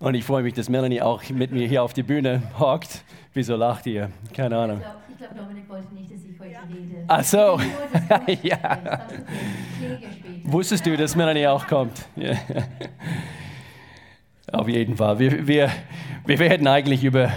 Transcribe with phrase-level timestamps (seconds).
[0.00, 3.04] Und ich freue mich, dass Melanie auch mit mir hier auf die Bühne hockt.
[3.34, 4.10] Wieso lacht ihr?
[4.32, 4.78] Keine Ahnung.
[4.78, 7.04] Ich glaube, glaub, Dominik wollte nicht, dass ich heute rede.
[7.06, 7.60] Ach so.
[8.42, 9.06] Ja.
[10.44, 12.08] Wusstest du, dass Melanie auch kommt?
[12.16, 12.32] Ja.
[14.52, 15.18] Auf jeden Fall.
[15.18, 15.70] Wir, wir,
[16.24, 17.30] wir werden eigentlich über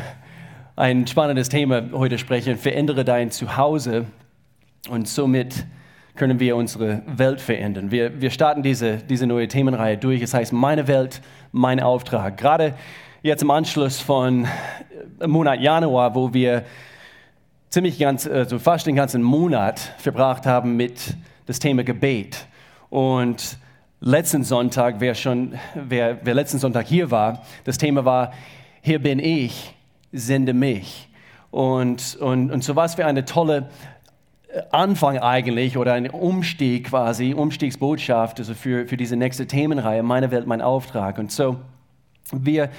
[0.77, 2.57] ein spannendes Thema heute sprechen.
[2.57, 4.05] Verändere dein Zuhause
[4.89, 5.66] und somit
[6.16, 7.91] können wir unsere Welt verändern.
[7.91, 10.21] Wir, wir starten diese, diese neue Themenreihe durch.
[10.21, 11.21] Es heißt Meine Welt,
[11.54, 12.36] mein Auftrag.
[12.38, 12.74] Gerade
[13.22, 14.48] jetzt im Anschluss von
[15.20, 16.66] äh, Monat Januar, wo wir
[17.70, 22.47] ziemlich ganz, also fast den ganzen Monat verbracht haben mit das Thema Gebet.
[22.89, 23.58] Und
[24.02, 28.33] letzten Sonntag, wer schon, wer, wer letzten Sonntag hier war, das Thema war,
[28.82, 29.75] hier bin ich,
[30.11, 31.08] sende mich.
[31.52, 33.70] Und, und, und so was für eine tolle
[34.72, 40.45] Anfang eigentlich oder ein Umstieg quasi, Umstiegsbotschaft also für, für diese nächste Themenreihe, meine Welt,
[40.45, 41.17] mein Auftrag.
[41.17, 41.58] Und so,
[42.31, 42.70] wir,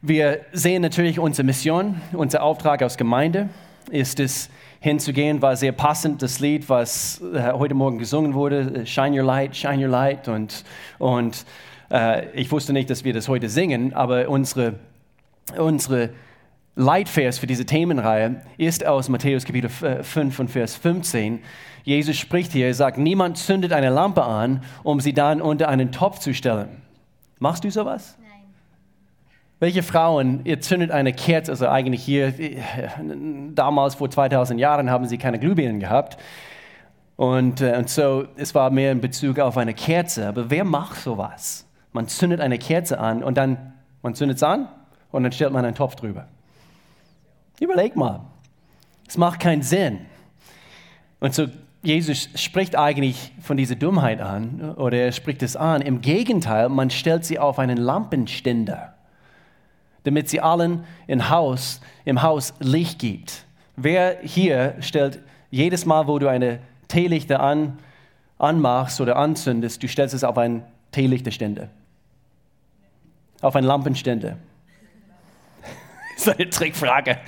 [0.00, 3.48] wir sehen natürlich unsere Mission, unser Auftrag als Gemeinde
[3.90, 4.48] ist es,
[4.80, 9.56] hinzugehen, war sehr passend, das Lied, was äh, heute Morgen gesungen wurde, Shine Your Light,
[9.56, 10.26] Shine Your Light.
[10.26, 10.64] Und,
[10.98, 11.44] und
[11.90, 14.74] äh, ich wusste nicht, dass wir das heute singen, aber unsere,
[15.56, 16.10] unsere
[16.74, 21.40] Leitvers für diese Themenreihe ist aus Matthäus Kapitel 5 und Vers 15.
[21.84, 25.92] Jesus spricht hier, er sagt, niemand zündet eine Lampe an, um sie dann unter einen
[25.92, 26.80] Topf zu stellen.
[27.38, 28.16] Machst du sowas?
[28.22, 28.30] Nein.
[29.60, 32.56] Welche Frauen, ihr zündet eine Kerze, also eigentlich hier, äh,
[33.54, 36.16] damals vor 2000 Jahren haben sie keine Glühbirnen gehabt.
[37.16, 40.26] Und, äh, und so, es war mehr in Bezug auf eine Kerze.
[40.26, 41.66] Aber wer macht sowas?
[41.92, 44.68] Man zündet eine Kerze an und dann, man zündet es an
[45.10, 46.28] und dann stellt man einen Topf drüber.
[47.62, 48.22] Überleg mal.
[49.06, 50.00] Es macht keinen Sinn.
[51.20, 51.46] Und so,
[51.84, 55.80] Jesus spricht eigentlich von dieser Dummheit an, oder er spricht es an.
[55.80, 58.94] Im Gegenteil, man stellt sie auf einen Lampenständer,
[60.02, 63.44] damit sie allen im Haus, im Haus Licht gibt.
[63.76, 65.20] Wer hier stellt
[65.52, 67.78] jedes Mal, wo du eine Teelichter an,
[68.38, 71.68] anmachst oder anzündest, du stellst es auf einen Teelichterständer.
[73.40, 74.38] Auf einen Lampenständer.
[76.24, 77.18] Ist eine Trickfrage.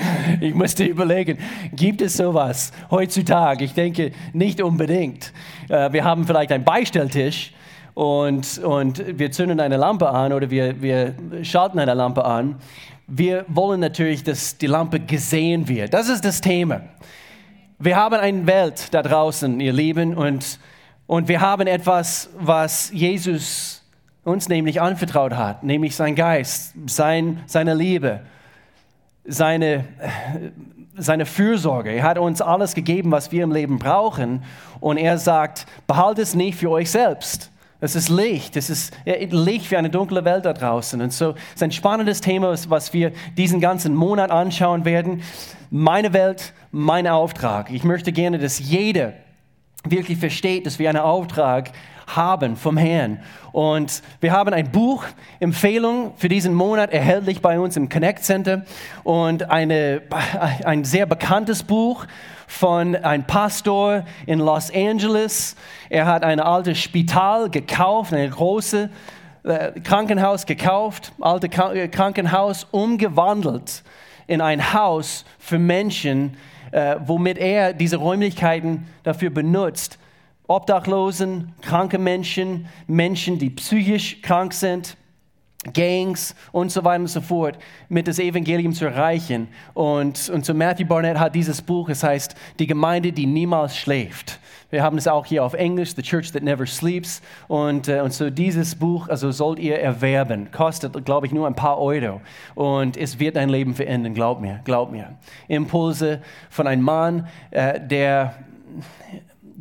[0.41, 1.37] Ich musste überlegen,
[1.73, 3.65] gibt es sowas heutzutage?
[3.65, 5.33] Ich denke nicht unbedingt.
[5.69, 7.53] Äh, Wir haben vielleicht einen Beistelltisch
[7.95, 12.61] und, und wir zünden eine Lampe an oder wir, wir schalten eine Lampe an.
[13.09, 15.93] Wir wollen natürlich, dass die Lampe gesehen wird.
[15.93, 16.83] Das ist das Thema.
[17.81, 20.61] Wir haben eine Welt da draußen, ihr Lieben, und,
[21.09, 23.83] und wir haben etwas, was Jesus
[24.23, 28.21] uns nämlich anvertraut hat, nämlich sein Geist, sein, seine Liebe
[29.25, 29.85] seine,
[30.97, 31.91] seine Fürsorge.
[31.91, 34.43] Er hat uns alles gegeben, was wir im Leben brauchen.
[34.81, 37.51] Und er sagt, behaltet es nicht für euch selbst.
[37.81, 41.01] Es ist Licht, es ist Licht für eine dunkle Welt da draußen.
[41.03, 45.23] Und so ist ein spannendes Thema, was wir diesen ganzen Monat anschauen werden.
[45.71, 47.71] Meine Welt, mein Auftrag.
[47.71, 49.13] Ich möchte gerne, dass jeder
[49.87, 51.73] wirklich versteht, dass wir einen Auftrag
[52.07, 53.21] haben vom Herrn.
[53.53, 55.05] Und wir haben ein Buch,
[55.41, 58.65] Empfehlung für diesen Monat erhältlich bei uns im Connect Center
[59.03, 60.03] und eine,
[60.65, 62.07] ein sehr bekanntes Buch
[62.47, 65.57] von einem Pastor in Los Angeles.
[65.89, 68.89] Er hat ein altes Spital gekauft, ein großes
[69.45, 73.83] äh, Krankenhaus gekauft, alte Krankenhaus umgewandelt
[74.27, 76.37] in ein Haus für Menschen,
[76.71, 79.99] äh, womit er diese Räumlichkeiten dafür benutzt,
[80.47, 84.97] Obdachlosen, kranke Menschen, Menschen, die psychisch krank sind,
[85.73, 89.49] Gangs und so weiter und so fort, mit das Evangelium zu erreichen.
[89.73, 94.39] Und, und so Matthew Barnett hat dieses Buch, es heißt Die Gemeinde, die niemals schläft.
[94.71, 97.23] Wir haben es auch hier auf Englisch, The Church That Never Sleeps.
[97.49, 100.51] Und, äh, und so dieses Buch, also sollt ihr erwerben.
[100.51, 102.21] Kostet, glaube ich, nur ein paar Euro.
[102.55, 105.17] Und es wird dein Leben verändern, glaub mir, glaub mir.
[105.49, 108.35] Impulse von einem Mann, äh, der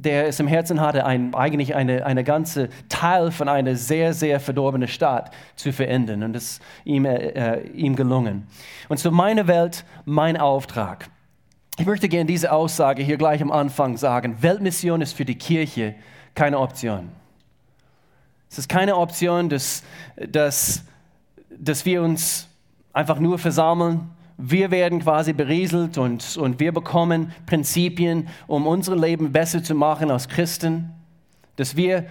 [0.03, 4.39] der es im Herzen hatte, ein, eigentlich eine, eine ganze Teil von einer sehr, sehr
[4.39, 6.23] verdorbenen Stadt zu verändern.
[6.23, 8.47] Und es ist ihm, äh, ihm gelungen.
[8.89, 11.09] Und so meine Welt, mein Auftrag.
[11.77, 14.37] Ich möchte gerne diese Aussage hier gleich am Anfang sagen.
[14.41, 15.95] Weltmission ist für die Kirche
[16.35, 17.09] keine Option.
[18.49, 19.83] Es ist keine Option, dass,
[20.15, 20.83] dass,
[21.49, 22.47] dass wir uns
[22.91, 29.31] einfach nur versammeln wir werden quasi berieselt und, und wir bekommen Prinzipien, um unser Leben
[29.31, 30.91] besser zu machen als Christen,
[31.55, 32.05] dass wir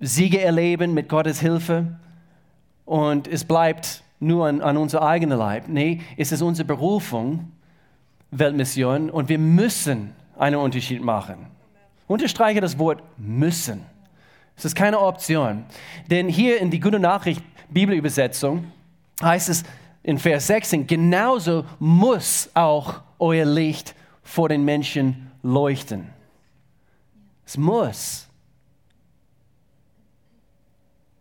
[0.00, 1.98] Siege erleben mit Gottes Hilfe
[2.84, 5.68] und es bleibt nur an, an unser eigener Leib.
[5.68, 7.52] Nee, es ist unsere Berufung,
[8.30, 11.46] Weltmission und wir müssen einen Unterschied machen.
[12.08, 13.82] Unterstreiche das Wort müssen.
[14.56, 15.64] Es ist keine Option.
[16.10, 18.64] Denn hier in die Gute Nachricht Bibelübersetzung
[19.22, 19.64] heißt es
[20.02, 26.10] in Vers 16, genauso muss auch euer Licht vor den Menschen leuchten.
[27.46, 28.28] Es muss.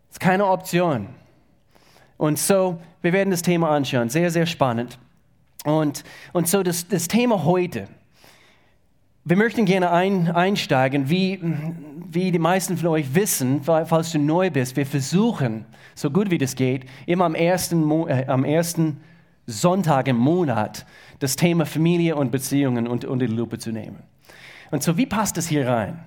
[0.09, 1.09] Es ist keine Option.
[2.17, 4.09] Und so, wir werden das Thema anschauen.
[4.09, 4.97] Sehr, sehr spannend.
[5.63, 7.87] Und, und so das, das Thema heute.
[9.23, 11.39] Wir möchten gerne ein, einsteigen, wie,
[12.09, 14.75] wie die meisten von euch wissen, falls du neu bist.
[14.75, 18.99] Wir versuchen, so gut wie das geht, immer am ersten, äh, am ersten
[19.45, 20.87] Sonntag im Monat
[21.19, 24.01] das Thema Familie und Beziehungen unter, unter die Lupe zu nehmen.
[24.71, 25.99] Und so, wie passt das hier rein?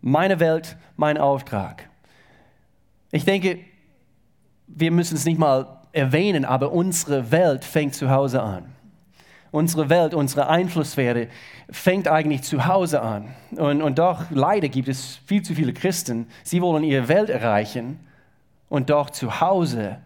[0.00, 1.88] Meine Welt, mein Auftrag.
[3.12, 3.60] Ich denke,
[4.66, 8.64] wir müssen es nicht mal erwähnen, aber unsere Welt fängt zu Hause an.
[9.50, 11.28] Unsere Welt, unsere Einflusssphäre
[11.70, 13.34] fängt eigentlich zu Hause an.
[13.56, 17.98] Und, und doch, leider gibt es viel zu viele Christen, sie wollen ihre Welt erreichen
[18.68, 19.98] und doch zu Hause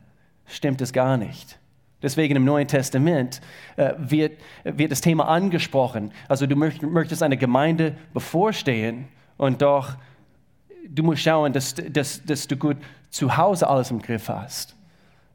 [0.46, 1.58] stimmt es gar nicht.
[2.02, 3.40] Deswegen im Neuen Testament
[3.76, 6.12] äh, wird, wird das Thema angesprochen.
[6.28, 9.06] Also du möchtest eine Gemeinde bevorstehen
[9.36, 9.96] und doch
[10.88, 12.76] du musst schauen, dass, dass, dass du gut
[13.10, 14.74] zu Hause alles im Griff hast.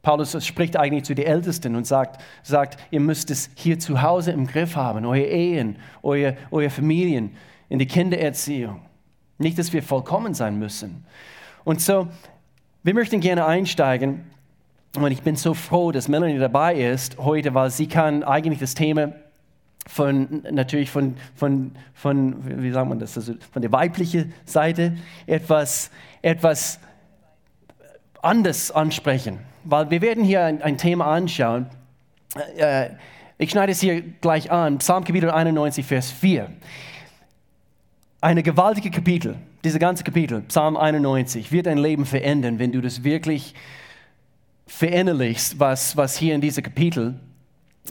[0.02, 4.32] Paulus spricht eigentlich zu den Ältesten und sagt, sagt, ihr müsst es hier zu Hause
[4.32, 7.36] im Griff haben, eure Ehen, eure, eure Familien,
[7.68, 8.80] in die Kindererziehung.
[9.38, 11.04] Nicht, dass wir vollkommen sein müssen.
[11.64, 12.08] Und so,
[12.82, 14.24] wir möchten gerne einsteigen
[14.96, 18.74] und ich bin so froh, dass Melanie dabei ist heute, weil sie kann eigentlich das
[18.74, 19.12] Thema
[19.86, 24.96] von, natürlich von, von, von wie sagt man das, also von der weiblichen Seite
[25.26, 25.90] etwas,
[26.22, 26.78] etwas
[28.22, 29.38] anders ansprechen.
[29.64, 31.66] Weil wir werden hier ein, ein Thema anschauen.
[32.56, 32.90] Äh,
[33.38, 34.78] ich schneide es hier gleich an.
[34.78, 36.50] Psalm Kapitel 91, Vers 4.
[38.20, 43.04] Eine gewaltige Kapitel, diese ganze Kapitel, Psalm 91, wird dein Leben verändern, wenn du das
[43.04, 43.54] wirklich
[44.66, 47.14] verinnerlichst, was, was hier in diesem Kapitel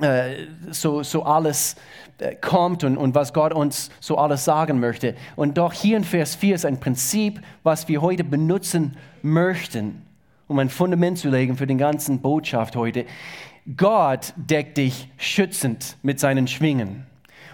[0.01, 1.75] äh, so, so alles
[2.19, 5.15] äh, kommt und, und was Gott uns so alles sagen möchte.
[5.35, 10.03] Und doch hier in Vers 4 ist ein Prinzip, was wir heute benutzen möchten,
[10.47, 13.05] um ein Fundament zu legen für den ganzen Botschaft heute.
[13.75, 17.05] Gott deckt dich schützend mit seinen Schwingen.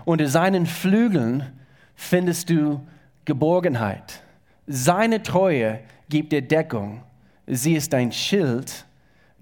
[0.06, 1.51] Unter seinen Flügeln
[1.95, 2.81] findest du
[3.25, 4.22] Geborgenheit.
[4.68, 5.80] Seine Treue
[6.10, 7.04] gibt dir Deckung.
[7.48, 8.86] Sie ist dein Schild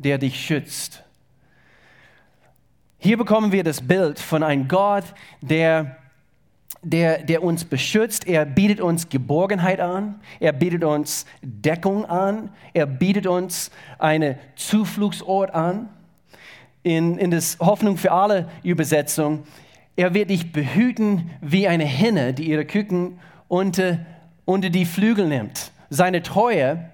[0.03, 1.03] der dich schützt.
[2.97, 5.03] Hier bekommen wir das Bild von einem Gott,
[5.41, 5.97] der,
[6.83, 8.27] der, der uns beschützt.
[8.27, 10.19] Er bietet uns Geborgenheit an.
[10.39, 12.49] Er bietet uns Deckung an.
[12.73, 15.89] Er bietet uns einen Zufluchtsort an.
[16.83, 19.43] In, in das Hoffnung für alle Übersetzung,
[19.95, 23.99] er wird dich behüten wie eine Henne, die ihre Küken unter,
[24.45, 25.71] unter die Flügel nimmt.
[25.91, 26.89] Seine Treue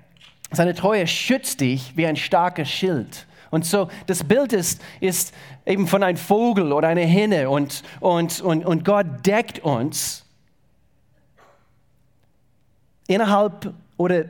[0.52, 3.26] seine Treue schützt dich wie ein starker Schild.
[3.50, 5.34] Und so, das Bild ist, ist
[5.66, 10.26] eben von einem Vogel oder einer Henne und, und, und, und Gott deckt uns
[13.08, 14.26] innerhalb oder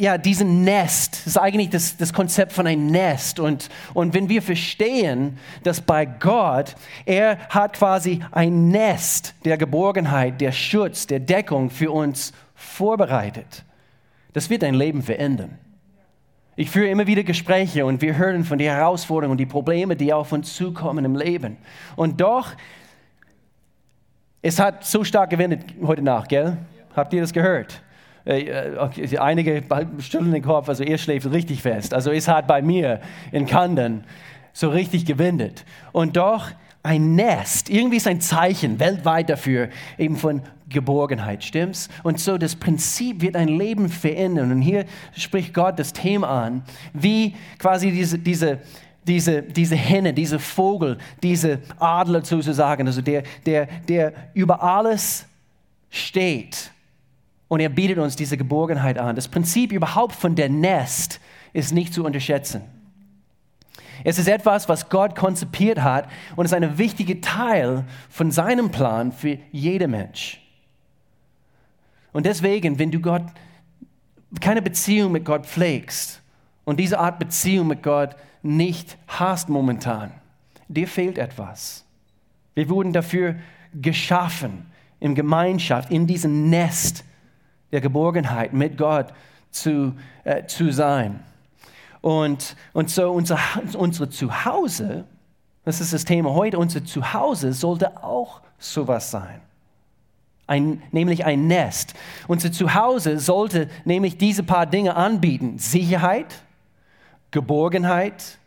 [0.00, 3.38] ja, diesen Nest, das ist eigentlich das, das Konzept von einem Nest.
[3.38, 6.74] Und, und wenn wir verstehen, dass bei Gott,
[7.04, 13.64] er hat quasi ein Nest der Geborgenheit, der Schutz, der Deckung für uns vorbereitet.
[14.32, 15.58] Das wird dein Leben verändern.
[16.60, 20.12] Ich führe immer wieder Gespräche und wir hören von den Herausforderungen und die Probleme, die
[20.12, 21.56] auf uns zukommen im Leben.
[21.96, 22.52] Und doch,
[24.42, 26.58] es hat so stark gewendet heute Nacht, gell?
[26.94, 27.80] Habt ihr das gehört?
[28.26, 29.62] Äh, äh, okay, einige
[30.00, 31.94] stellen den Kopf, also ihr schläft richtig fest.
[31.94, 33.00] Also es hat bei mir
[33.32, 34.04] in Kandern
[34.52, 35.64] so richtig gewendet.
[35.92, 36.50] Und doch
[36.82, 41.88] ein Nest, irgendwie ist ein Zeichen weltweit dafür, eben von Geborgenheit, stimmt's?
[42.02, 44.50] Und so das Prinzip wird ein Leben verändern.
[44.52, 44.86] Und hier
[45.16, 46.62] spricht Gott das Thema an,
[46.92, 48.60] wie quasi diese, diese,
[49.06, 55.26] diese, diese Henne, diese Vogel, diese Adler sozusagen, also der, der, der über alles
[55.90, 56.70] steht.
[57.48, 59.16] Und er bietet uns diese Geborgenheit an.
[59.16, 61.20] Das Prinzip überhaupt von der Nest
[61.52, 62.62] ist nicht zu unterschätzen.
[64.04, 69.12] Es ist etwas, was Gott konzipiert hat und ist ein wichtiger Teil von seinem Plan
[69.12, 70.39] für jeden Mensch.
[72.12, 73.22] Und deswegen, wenn du Gott
[74.40, 76.20] keine Beziehung mit Gott pflegst
[76.64, 80.12] und diese Art Beziehung mit Gott nicht hast momentan,
[80.68, 81.84] dir fehlt etwas.
[82.54, 83.36] Wir wurden dafür
[83.74, 84.66] geschaffen,
[85.00, 87.04] in Gemeinschaft, in diesem Nest
[87.72, 89.12] der Geborgenheit mit Gott
[89.50, 91.20] zu, äh, zu sein.
[92.02, 93.38] Und, und so unser,
[93.76, 95.04] unsere Zuhause,
[95.64, 99.40] das ist das Thema heute, unser Zuhause sollte auch sowas sein
[100.50, 101.94] ein, nämlich ein Nest.
[102.26, 105.58] Unser Zuhause sollte nämlich diese paar Dinge anbieten.
[105.58, 106.42] Sicherheit,
[107.30, 108.38] Geborgenheit,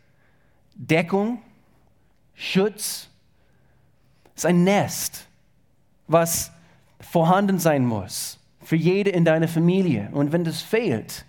[0.74, 1.38] Deckung,
[2.34, 3.08] Schutz.
[4.36, 5.26] Es ist ein Nest,
[6.06, 6.52] was
[7.00, 10.10] vorhanden sein muss für jede in deiner Familie.
[10.12, 11.24] Und wenn das fehlt,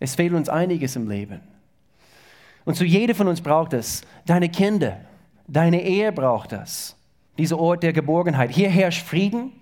[0.00, 1.40] es fehlt uns einiges im Leben.
[2.64, 4.02] Und so jede von uns braucht es.
[4.26, 5.00] Deine Kinder,
[5.46, 6.96] deine Ehe braucht das.
[7.38, 8.50] Dieser Ort der Geborgenheit.
[8.50, 9.52] Hier herrscht Frieden,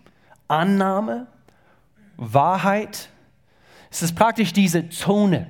[0.52, 1.26] Annahme,
[2.16, 3.08] Wahrheit.
[3.90, 5.46] Es ist praktisch diese Zone,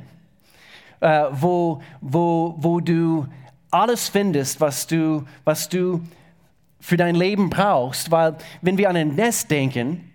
[1.00, 3.26] äh, wo, wo, wo du
[3.70, 6.00] alles findest, was du, was du
[6.78, 8.10] für dein Leben brauchst.
[8.10, 10.08] Weil wenn wir an ein Nest denken,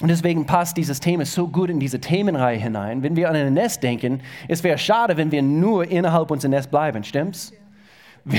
[0.00, 3.02] und deswegen passt dieses Thema so gut in diese Themenreihe hinein.
[3.02, 6.70] Wenn wir an ein Nest denken, es wäre schade, wenn wir nur innerhalb unseres Nest
[6.70, 7.52] bleiben, stimmt's?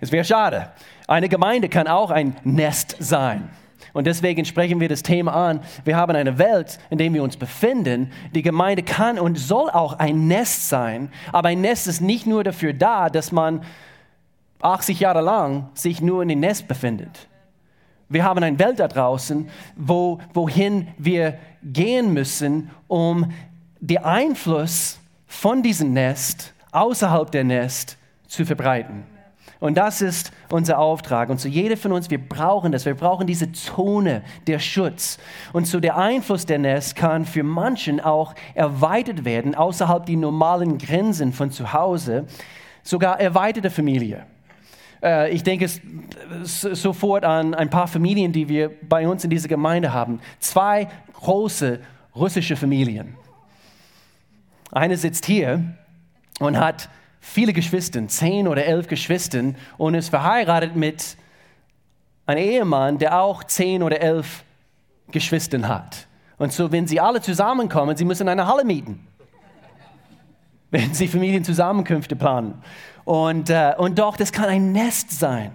[0.00, 0.70] Es wäre schade.
[1.06, 3.50] Eine Gemeinde kann auch ein Nest sein.
[3.92, 5.60] Und deswegen sprechen wir das Thema an.
[5.84, 8.10] Wir haben eine Welt, in der wir uns befinden.
[8.34, 11.10] Die Gemeinde kann und soll auch ein Nest sein.
[11.30, 13.62] Aber ein Nest ist nicht nur dafür da, dass man
[14.62, 17.28] 80 Jahre lang sich nur in dem Nest befindet.
[18.08, 23.32] Wir haben eine Welt da draußen, wo, wohin wir gehen müssen, um
[23.80, 27.96] den Einfluss von diesem Nest außerhalb der Nest
[28.26, 29.11] zu verbreiten.
[29.62, 31.28] Und das ist unser Auftrag.
[31.28, 32.84] Und so jeder von uns, wir brauchen das.
[32.84, 35.20] Wir brauchen diese Zone der Schutz.
[35.52, 40.78] Und so der Einfluss der Nest kann für manchen auch erweitert werden, außerhalb die normalen
[40.78, 42.26] Grenzen von zu Hause,
[42.82, 44.26] sogar erweiterte Familie.
[45.00, 45.68] Äh, ich denke
[46.42, 50.18] sofort an ein paar Familien, die wir bei uns in dieser Gemeinde haben.
[50.40, 51.78] Zwei große
[52.16, 53.14] russische Familien.
[54.72, 55.62] Eine sitzt hier
[56.40, 56.88] und hat
[57.22, 61.16] viele Geschwister, zehn oder elf Geschwister und ist verheiratet mit
[62.26, 64.44] einem Ehemann, der auch zehn oder elf
[65.10, 66.08] Geschwister hat.
[66.36, 69.06] Und so, wenn sie alle zusammenkommen, sie müssen eine Halle mieten,
[70.70, 72.60] wenn sie Familienzusammenkünfte planen.
[73.04, 75.52] Und, äh, und doch, das kann ein Nest sein.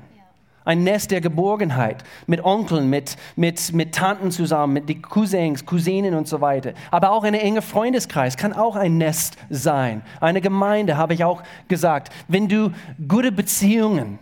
[0.67, 6.13] Ein Nest der Geborgenheit mit Onkeln, mit, mit, mit Tanten zusammen, mit den Cousins, Cousinen
[6.13, 6.73] und so weiter.
[6.91, 10.01] Aber auch ein enger Freundeskreis kann auch ein Nest sein.
[10.19, 12.13] Eine Gemeinde, habe ich auch gesagt.
[12.27, 12.71] Wenn du
[13.07, 14.19] gute Beziehungen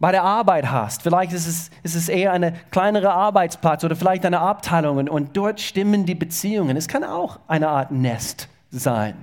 [0.00, 4.26] bei der Arbeit hast, vielleicht ist es, ist es eher eine kleinere Arbeitsplatz oder vielleicht
[4.26, 6.76] eine Abteilung und dort stimmen die Beziehungen.
[6.76, 9.14] Es kann auch eine Art Nest sein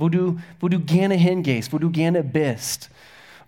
[0.00, 2.90] wo du, wo du gerne hingehst, wo du gerne bist.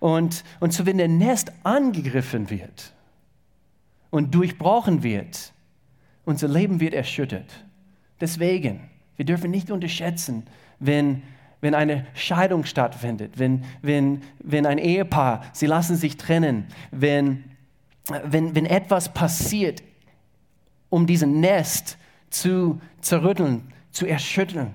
[0.03, 2.91] Und, und so, wenn der Nest angegriffen wird
[4.09, 5.53] und durchbrochen wird,
[6.25, 7.63] unser Leben wird erschüttert.
[8.19, 10.45] Deswegen, wir dürfen nicht unterschätzen,
[10.77, 11.23] wenn,
[11.61, 17.45] wenn eine Scheidung stattfindet, wenn, wenn, wenn ein Ehepaar, sie lassen sich trennen, wenn,
[18.25, 19.83] wenn, wenn etwas passiert,
[20.89, 21.97] um diesen Nest
[22.29, 24.73] zu zerrütteln, zu erschütteln.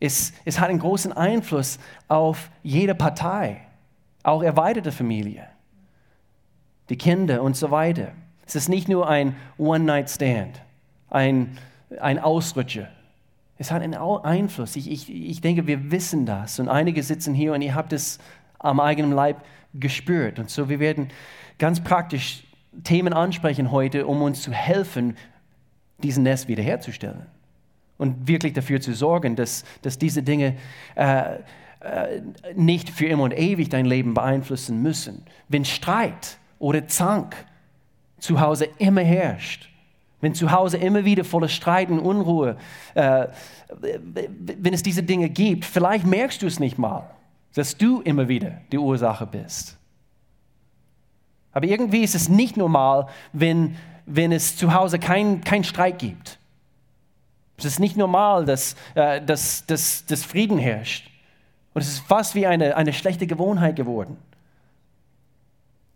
[0.00, 1.78] Es, es hat einen großen Einfluss
[2.08, 3.66] auf jede Partei,
[4.22, 5.46] auch erweiterte Familie,
[6.88, 8.12] die Kinder und so weiter.
[8.46, 10.60] Es ist nicht nur ein One-Night-Stand,
[11.08, 11.56] ein,
[12.00, 12.88] ein Ausrutscher.
[13.58, 14.74] Es hat einen Einfluss.
[14.76, 16.58] Ich, ich, ich denke, wir wissen das.
[16.58, 18.18] Und einige sitzen hier und ihr habt es
[18.58, 20.38] am eigenen Leib gespürt.
[20.38, 21.08] Und so, wir werden
[21.58, 22.44] ganz praktisch
[22.84, 25.16] Themen ansprechen heute, um uns zu helfen,
[26.02, 27.26] diesen Nest wiederherzustellen
[27.98, 30.56] und wirklich dafür zu sorgen, dass, dass diese Dinge
[30.94, 31.40] äh,
[32.54, 35.22] nicht für immer und ewig dein Leben beeinflussen müssen.
[35.48, 37.34] Wenn Streit oder Zank
[38.18, 39.70] zu Hause immer herrscht,
[40.20, 42.56] wenn zu Hause immer wieder voller Streit und Unruhe,
[42.94, 43.28] äh,
[43.80, 47.08] wenn es diese Dinge gibt, vielleicht merkst du es nicht mal,
[47.54, 49.78] dass du immer wieder die Ursache bist.
[51.52, 56.38] Aber irgendwie ist es nicht normal, wenn, wenn es zu Hause keinen kein Streit gibt.
[57.56, 61.09] Es ist nicht normal, dass, äh, dass, dass, dass Frieden herrscht.
[61.74, 64.16] Und es ist fast wie eine, eine schlechte Gewohnheit geworden.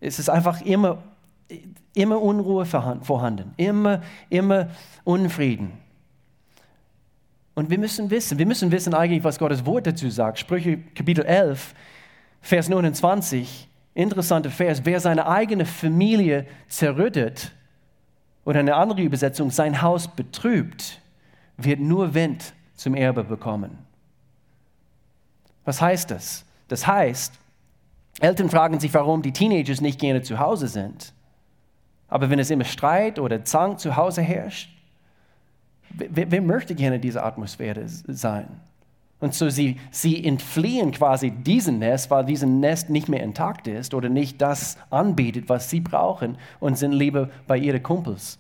[0.01, 1.03] Es ist einfach immer,
[1.95, 4.69] immer Unruhe vorhanden, immer, immer
[5.05, 5.73] Unfrieden.
[7.55, 10.39] Und wir müssen wissen, wir müssen wissen eigentlich, was Gottes Wort dazu sagt.
[10.39, 11.75] Sprüche Kapitel 11,
[12.41, 14.81] Vers 29, interessanter Vers.
[14.85, 17.53] Wer seine eigene Familie zerrüttet,
[18.45, 21.01] oder eine andere Übersetzung, sein Haus betrübt,
[21.57, 23.79] wird nur Wind zum Erbe bekommen.
[25.65, 26.45] Was heißt das?
[26.69, 27.33] Das heißt,
[28.21, 31.13] Eltern fragen sich, warum die Teenagers nicht gerne zu Hause sind.
[32.09, 34.71] Aber wenn es immer Streit oder Zank zu Hause herrscht,
[35.91, 38.49] wer, wer möchte gerne diese Atmosphäre sein?
[39.21, 43.95] Und so sie, sie entfliehen quasi diesen Nest, weil diesen Nest nicht mehr intakt ist
[43.95, 48.39] oder nicht das anbietet, was sie brauchen und sind lieber bei ihren Kumpels.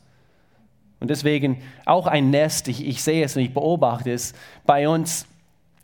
[1.00, 4.35] Und deswegen auch ein Nest, ich, ich sehe es und ich beobachte es
[4.66, 5.26] bei uns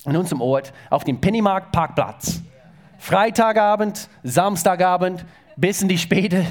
[0.05, 2.43] in unserem Ort auf dem Pennymarkt Parkplatz.
[2.99, 5.25] Freitagabend, Samstagabend
[5.57, 6.45] bis in die späte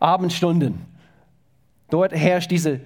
[0.00, 0.84] Abendstunden.
[1.88, 2.80] Dort herrscht diese,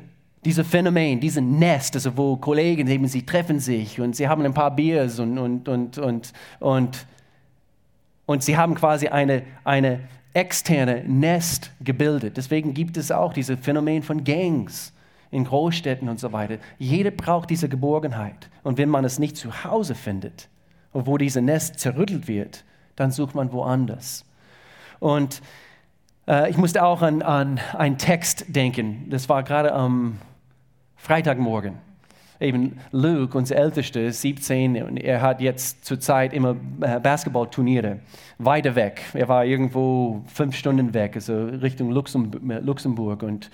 [0.45, 4.55] diese Phänomen, diese Nest, also wo Kollegen eben, sie treffen sich und sie haben ein
[4.55, 7.07] paar Biers und, und, und, und, und,
[8.27, 10.01] und sie haben quasi eine, eine
[10.33, 12.37] externe Nest gebildet.
[12.37, 14.93] Deswegen gibt es auch dieses Phänomen von Gangs
[15.31, 16.59] in Großstädten und so weiter.
[16.79, 18.51] Jeder braucht diese Geborgenheit.
[18.63, 20.49] Und wenn man es nicht zu Hause findet,
[20.93, 22.65] wo dieses Nest zerrüttelt wird,
[22.97, 24.25] dann sucht man woanders.
[24.99, 25.41] Und
[26.27, 29.07] äh, ich musste auch an, an einen Text denken.
[29.09, 30.19] Das war gerade am
[30.97, 31.79] Freitagmorgen.
[32.41, 38.01] Eben Luke, unser Ältester, ist 17 und er hat jetzt zurzeit immer äh, Basketballturniere
[38.39, 39.03] weiter weg.
[39.13, 43.23] Er war irgendwo fünf Stunden weg, also Richtung Luxemburg.
[43.23, 43.51] Und,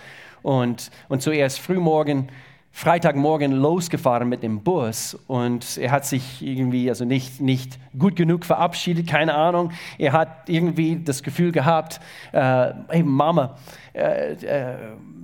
[0.46, 2.28] und, und zuerst frühmorgen
[2.70, 8.44] Freitagmorgen losgefahren mit dem Bus und er hat sich irgendwie also nicht, nicht gut genug
[8.44, 9.72] verabschiedet, keine Ahnung.
[9.98, 12.00] Er hat irgendwie das Gefühl gehabt,
[12.32, 13.56] äh, hey Mama,
[13.92, 14.76] äh, äh,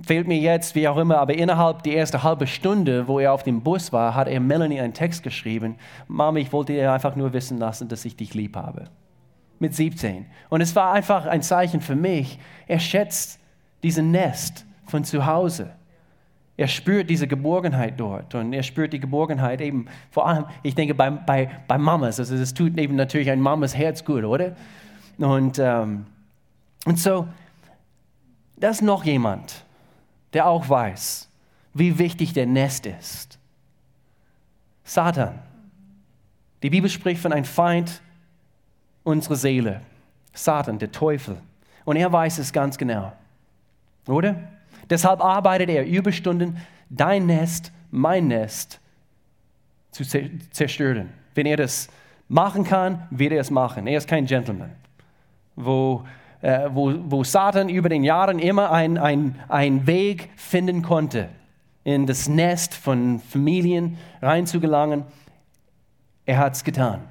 [0.05, 3.43] fehlt mir jetzt, wie auch immer, aber innerhalb der ersten halben Stunde, wo er auf
[3.43, 5.75] dem Bus war, hat er Melanie einen Text geschrieben.
[6.07, 8.85] Mama, ich wollte dir einfach nur wissen lassen, dass ich dich lieb habe.
[9.59, 10.25] Mit 17.
[10.49, 13.39] Und es war einfach ein Zeichen für mich, er schätzt
[13.83, 15.71] diesen Nest von zu Hause.
[16.55, 20.93] Er spürt diese Geborgenheit dort und er spürt die Geborgenheit eben vor allem, ich denke,
[20.93, 22.19] bei, bei, bei Mamas.
[22.19, 24.55] Also das tut eben natürlich ein Mamas Herz gut, oder?
[25.17, 26.05] Und, ähm,
[26.85, 27.27] und so,
[28.57, 29.65] da ist noch jemand,
[30.33, 31.29] der auch weiß,
[31.73, 33.39] wie wichtig der Nest ist.
[34.83, 35.39] Satan.
[36.61, 38.01] Die Bibel spricht von einem Feind
[39.03, 39.81] unserer Seele.
[40.33, 41.37] Satan, der Teufel.
[41.83, 43.11] Und er weiß es ganz genau.
[44.07, 44.35] Oder?
[44.89, 46.57] Deshalb arbeitet er Überstunden,
[46.89, 48.79] dein Nest, mein Nest
[49.91, 51.09] zu zerstören.
[51.35, 51.89] Wenn er das
[52.27, 53.87] machen kann, wird er es machen.
[53.87, 54.71] Er ist kein Gentleman.
[55.55, 56.03] Wo,
[56.41, 61.29] äh, wo, wo Satan über den Jahren immer einen ein Weg finden konnte,
[61.83, 65.03] in das Nest von Familien reinzugelangen,
[66.25, 67.01] er hat es getan.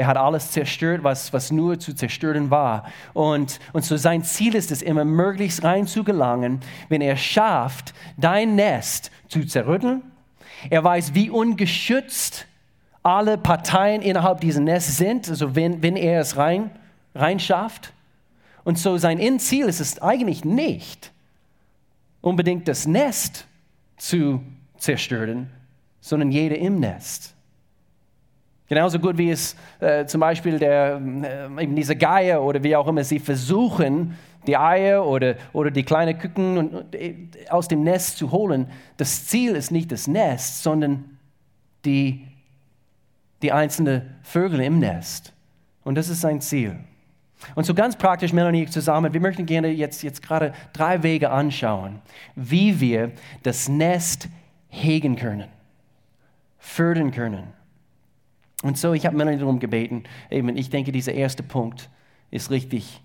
[0.00, 2.90] Er hat alles zerstört, was, was nur zu zerstören war.
[3.12, 9.10] Und, und so sein Ziel ist es, immer möglichst reinzugelangen, wenn er schafft, dein Nest
[9.28, 10.00] zu zerrütteln.
[10.70, 12.46] Er weiß, wie ungeschützt
[13.02, 16.70] alle Parteien innerhalb dieses Nests sind, also wenn, wenn er es rein,
[17.14, 17.92] rein schafft.
[18.64, 21.12] Und so sein Endziel ist es eigentlich nicht,
[22.22, 23.44] unbedingt das Nest
[23.98, 24.40] zu
[24.78, 25.50] zerstören,
[26.00, 27.34] sondern jeder im Nest.
[28.70, 32.86] Genauso gut wie es äh, zum Beispiel der, äh, eben diese Geier oder wie auch
[32.86, 37.16] immer sie versuchen, die Eier oder, oder die kleinen Küken und, äh,
[37.48, 38.68] aus dem Nest zu holen.
[38.96, 41.18] Das Ziel ist nicht das Nest, sondern
[41.84, 42.28] die,
[43.42, 45.32] die einzelnen Vögel im Nest.
[45.82, 46.78] Und das ist sein Ziel.
[47.56, 52.00] Und so ganz praktisch, Melanie, zusammen, wir möchten gerne jetzt, jetzt gerade drei Wege anschauen,
[52.36, 53.10] wie wir
[53.42, 54.28] das Nest
[54.68, 55.48] hegen können,
[56.60, 57.59] fördern können.
[58.62, 61.88] Und so, ich habe Melanie darum gebeten, eben, ich denke, dieser erste Punkt
[62.30, 63.00] ist richtig,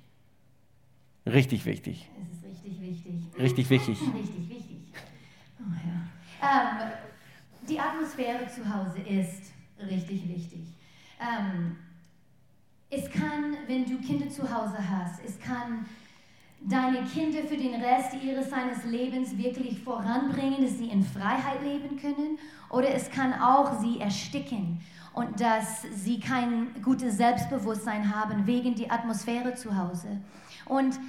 [1.26, 2.10] richtig wichtig.
[2.22, 3.16] Es ist richtig wichtig.
[3.38, 3.98] Richtig wichtig.
[4.14, 4.78] Richtig wichtig.
[5.60, 6.48] Oh, ja.
[6.48, 6.92] ähm,
[7.68, 10.68] die Atmosphäre zu Hause ist richtig wichtig.
[11.20, 11.78] Ähm,
[12.90, 15.86] es kann, wenn du Kinder zu Hause hast, es kann
[16.62, 21.98] deine Kinder für den Rest ihres seines Lebens wirklich voranbringen, dass sie in Freiheit leben
[21.98, 22.40] können,
[22.70, 24.82] oder es kann auch sie ersticken
[25.16, 30.20] und dass sie kein gutes Selbstbewusstsein haben wegen der Atmosphäre zu Hause.
[30.66, 31.00] Und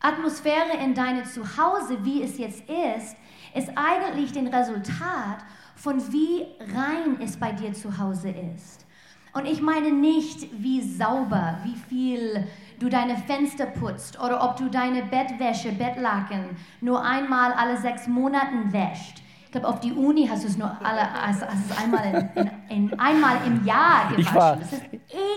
[0.00, 3.16] Atmosphäre in deinem Zuhause, wie es jetzt ist,
[3.54, 5.38] ist eigentlich den Resultat
[5.76, 8.84] von wie rein es bei dir zu Hause ist.
[9.32, 12.46] Und ich meine nicht, wie sauber, wie viel
[12.78, 18.72] du deine Fenster putzt oder ob du deine Bettwäsche, Bettlaken nur einmal alle sechs Monaten
[18.72, 19.23] wäscht
[19.54, 22.98] glaube, auf die Uni hast du es nur alle, hast es einmal, in, in, in,
[22.98, 24.20] einmal im Jahr gewaschen.
[24.20, 24.82] Ich war, das ist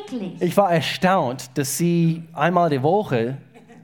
[0.06, 0.42] eklig.
[0.42, 3.38] Ich war erstaunt, dass sie einmal die Woche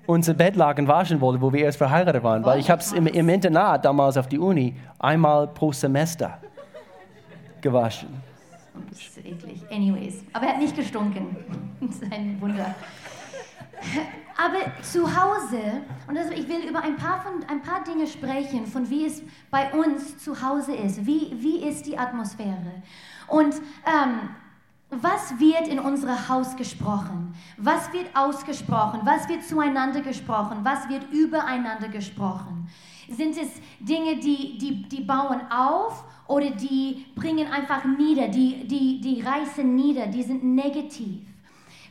[0.05, 2.43] unsere Bettlaken waschen wollte, wo wir erst verheiratet waren.
[2.43, 6.39] Weil ich habe es im, im Internat damals auf die Uni einmal pro Semester
[7.61, 8.09] gewaschen.
[8.89, 9.61] Das ist eklig.
[9.71, 10.23] Anyways.
[10.33, 11.37] Aber er hat nicht gestunken.
[11.85, 12.73] Das ist ein Wunder.
[14.35, 15.59] Aber zu Hause,
[16.07, 19.21] und also ich will über ein paar, von, ein paar Dinge sprechen, von wie es
[19.51, 21.05] bei uns zu Hause ist.
[21.05, 22.81] Wie, wie ist die Atmosphäre?
[23.27, 23.53] Und
[23.85, 24.29] ähm,
[24.89, 27.33] was wird in unserem Haus gesprochen?
[27.57, 29.01] Was wird ausgesprochen?
[29.03, 30.59] Was wird zueinander gesprochen?
[30.63, 32.69] Was wird übereinander gesprochen?
[33.09, 39.01] Sind es Dinge, die, die, die bauen auf oder die bringen einfach nieder, die, die,
[39.01, 41.32] die reißen nieder, die sind negativ?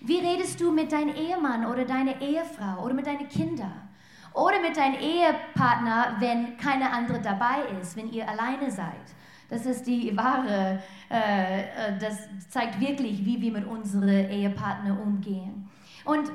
[0.05, 3.89] Wie redest du mit deinem Ehemann oder deiner Ehefrau oder mit deinen Kindern?
[4.35, 9.15] Oder mit deinem Ehepartner, wenn keine andere dabei ist, wenn ihr alleine seid.
[9.51, 15.69] Das ist die wahre, äh, äh das zeigt wirklich, wie wir mit unseren Ehepartner umgehen.
[16.05, 16.33] Und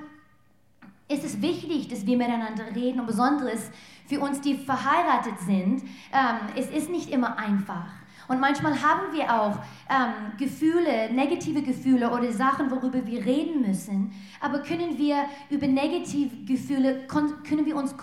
[1.10, 3.72] es ist wichtig, dass wir miteinander reden und besonders
[4.06, 5.84] für uns, die verheiratet sind.
[6.14, 7.92] Ähm, es ist nicht immer einfach.
[8.28, 9.58] Und manchmal haben wir auch
[9.90, 14.14] ähm, Gefühle, negative Gefühle oder Sachen, worüber wir reden müssen.
[14.42, 17.96] Aber können wir über negative Gefühle, können wir uns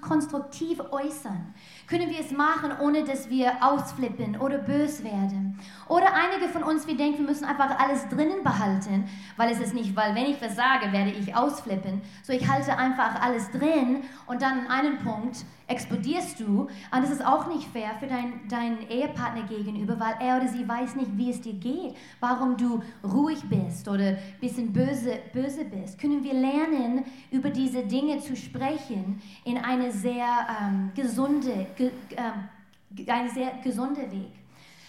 [0.00, 1.54] konstruktiv äußern?
[1.90, 5.58] Können wir es machen, ohne dass wir ausflippen oder bös werden?
[5.88, 9.74] Oder einige von uns, wir denken, wir müssen einfach alles drinnen behalten, weil es ist
[9.74, 12.00] nicht, weil wenn ich was sage, werde ich ausflippen.
[12.22, 16.62] So ich halte einfach alles drin und dann an einem Punkt explodierst du.
[16.62, 20.66] Und das ist auch nicht fair für deinen dein Ehepartner gegenüber, weil er oder sie
[20.68, 25.64] weiß nicht, wie es dir geht, warum du ruhig bist oder ein bisschen böse, böse
[25.64, 25.98] bist.
[25.98, 30.26] Können wir lernen, über diese Dinge zu sprechen in eine sehr
[30.60, 34.32] ähm, gesunde, ähm, ein sehr gesunder Weg.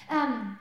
[0.09, 0.57] Ähm,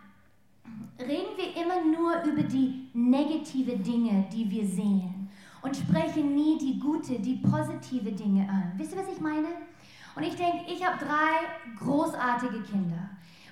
[0.99, 5.29] reden wir immer nur über die negative Dinge, die wir sehen
[5.63, 8.73] und sprechen nie die gute, die positive Dinge an.
[8.77, 9.49] Wisst ihr, was ich meine?
[10.15, 13.11] Und ich denke, ich habe drei großartige Kinder.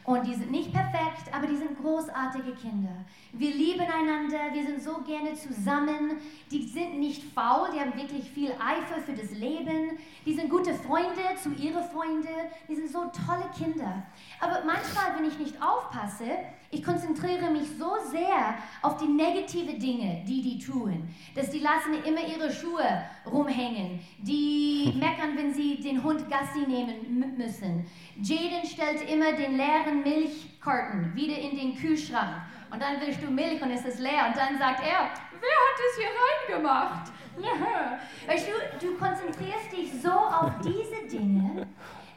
[0.08, 3.04] Und die sind nicht perfekt, aber die sind großartige Kinder.
[3.34, 6.16] Wir lieben einander, wir sind so gerne zusammen.
[6.50, 9.98] Die sind nicht faul, die haben wirklich viel Eifer für das Leben.
[10.24, 12.26] Die sind gute Freunde zu ihren Freunden.
[12.66, 14.02] Die sind so tolle Kinder.
[14.40, 16.38] Aber manchmal, wenn ich nicht aufpasse,
[16.70, 21.94] ich konzentriere mich so sehr auf die negativen Dinge, die die tun, dass die lassen
[22.04, 24.00] immer ihre Schuhe rumhängen.
[24.18, 27.86] Die meckern, wenn sie den Hund Gassi nehmen müssen.
[28.20, 32.42] Jaden stellt immer den leeren Milchkarten wieder in den Kühlschrank.
[32.70, 34.26] Und dann willst du Milch und es ist leer.
[34.28, 35.08] Und dann sagt er,
[35.40, 37.12] wer hat das hier reingemacht?
[38.26, 41.66] Weißt du, du konzentrierst dich so auf diese Dinge,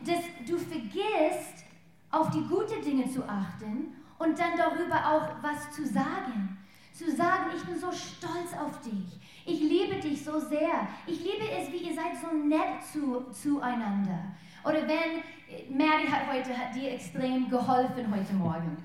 [0.02, 1.64] dass du vergisst,
[2.10, 6.58] auf die guten Dinge zu achten und dann darüber auch was zu sagen.
[6.94, 9.20] Zu sagen, ich bin so stolz auf dich.
[9.46, 10.88] Ich liebe dich so sehr.
[11.08, 14.20] Ich liebe es, wie ihr seid so nett zu, zueinander.
[14.64, 18.78] Oder wenn, Mary hat heute hat dir extrem geholfen heute Morgen.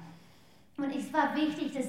[0.79, 1.87] Und es war wichtig, dass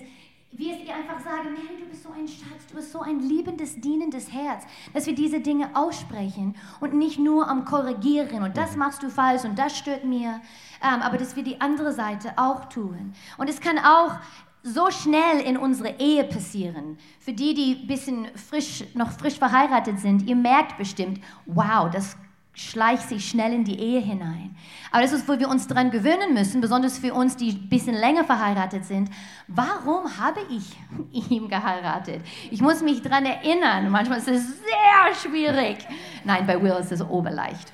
[0.58, 3.20] wir es ihr einfach sagen, Mary, du bist so ein Schatz, du bist so ein
[3.20, 8.76] liebendes, dienendes Herz, dass wir diese Dinge aussprechen und nicht nur am Korrigieren und das
[8.76, 10.42] machst du falsch und das stört mir,
[10.82, 13.14] ähm, aber dass wir die andere Seite auch tun.
[13.38, 14.16] Und es kann auch
[14.64, 16.98] so schnell in unsere Ehe passieren.
[17.20, 22.18] Für die, die bisschen frisch, noch frisch verheiratet sind, ihr merkt bestimmt, wow, das
[22.58, 24.56] schleicht sich schnell in die Ehe hinein.
[24.92, 27.94] Aber das ist, wo wir uns daran gewöhnen müssen, besonders für uns, die ein bisschen
[27.94, 29.12] länger verheiratet sind.
[29.48, 32.22] Warum habe ich ihn geheiratet?
[32.50, 33.92] Ich muss mich daran erinnern.
[33.92, 35.78] Manchmal ist es sehr schwierig.
[36.24, 37.72] Nein, bei Will ist es oberleicht.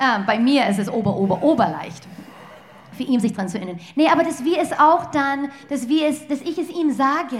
[0.00, 2.08] Ähm, bei mir ist es ober, ober, oberleicht
[2.96, 3.78] für ihn sich daran zu erinnern.
[3.94, 7.38] Nee, aber dass wir es auch dann, dass, wir es, dass ich es ihm sage.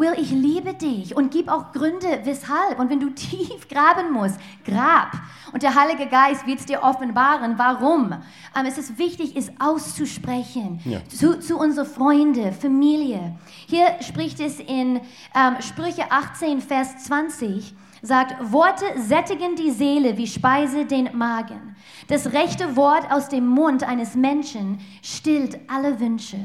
[0.00, 2.78] Will, ich liebe dich und gib auch Gründe, weshalb.
[2.78, 5.12] Und wenn du tief graben musst, grab.
[5.52, 8.14] Und der Heilige Geist wird es dir offenbaren, warum.
[8.54, 11.00] Aber es ist wichtig, es auszusprechen ja.
[11.08, 13.36] zu, zu unseren Freunden, Familie.
[13.66, 15.00] Hier spricht es in
[15.34, 21.76] ähm, Sprüche 18, Vers 20 sagt, Worte sättigen die Seele wie Speise den Magen.
[22.08, 26.38] Das rechte Wort aus dem Mund eines Menschen stillt alle Wünsche.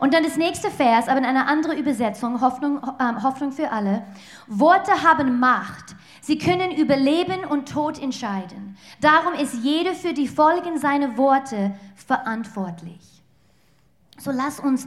[0.00, 4.02] Und dann das nächste Vers, aber in einer anderen Übersetzung, Hoffnung, äh, Hoffnung für alle.
[4.46, 5.94] Worte haben Macht.
[6.22, 8.78] Sie können über Leben und Tod entscheiden.
[9.02, 13.22] Darum ist jede für die Folgen seiner Worte verantwortlich.
[14.18, 14.86] So lass uns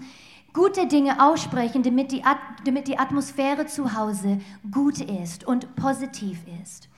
[0.52, 2.24] gute Dinge aussprechen, damit die,
[2.66, 6.90] damit die Atmosphäre zu Hause gut ist und positiv ist.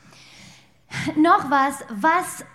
[1.17, 2.45] Noch was, was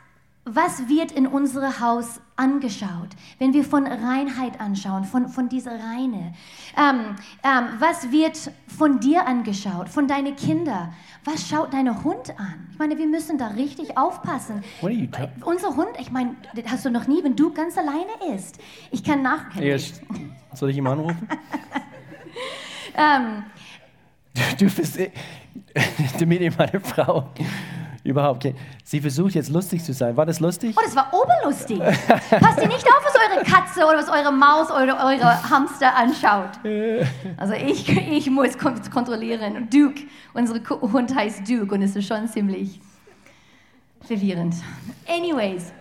[0.55, 3.09] was wird in unserem Haus angeschaut,
[3.39, 6.35] wenn wir von Reinheit anschauen, von, von dieser Reine?
[6.77, 10.93] Ähm, ähm, was wird von dir angeschaut, von deinen Kindern?
[11.25, 12.69] Was schaut dein Hund an?
[12.73, 14.63] Ich meine, wir müssen da richtig aufpassen.
[15.45, 18.59] Unser Hund, ich meine, das hast du noch nie, wenn du ganz alleine isst.
[18.91, 19.55] Ich kann nach...
[19.57, 20.01] Yes.
[20.55, 21.29] Soll ich ihm anrufen?
[22.97, 23.45] ähm,
[24.35, 24.99] du, du bist...
[26.19, 27.31] Damit meine Frau
[28.03, 28.57] Überhaupt kein.
[28.83, 30.17] Sie versucht jetzt lustig zu sein.
[30.17, 30.75] War das lustig?
[30.77, 31.79] Oh, das war oberlustig.
[32.31, 36.51] Passt ihr nicht auf, was eure Katze oder was eure Maus oder eure Hamster anschaut.
[37.37, 39.69] Also ich, ich muss kontrollieren.
[39.71, 42.81] Duke, unsere Hund heißt Duke und es ist schon ziemlich
[44.03, 44.55] verwirrend.
[45.07, 45.73] Anyways,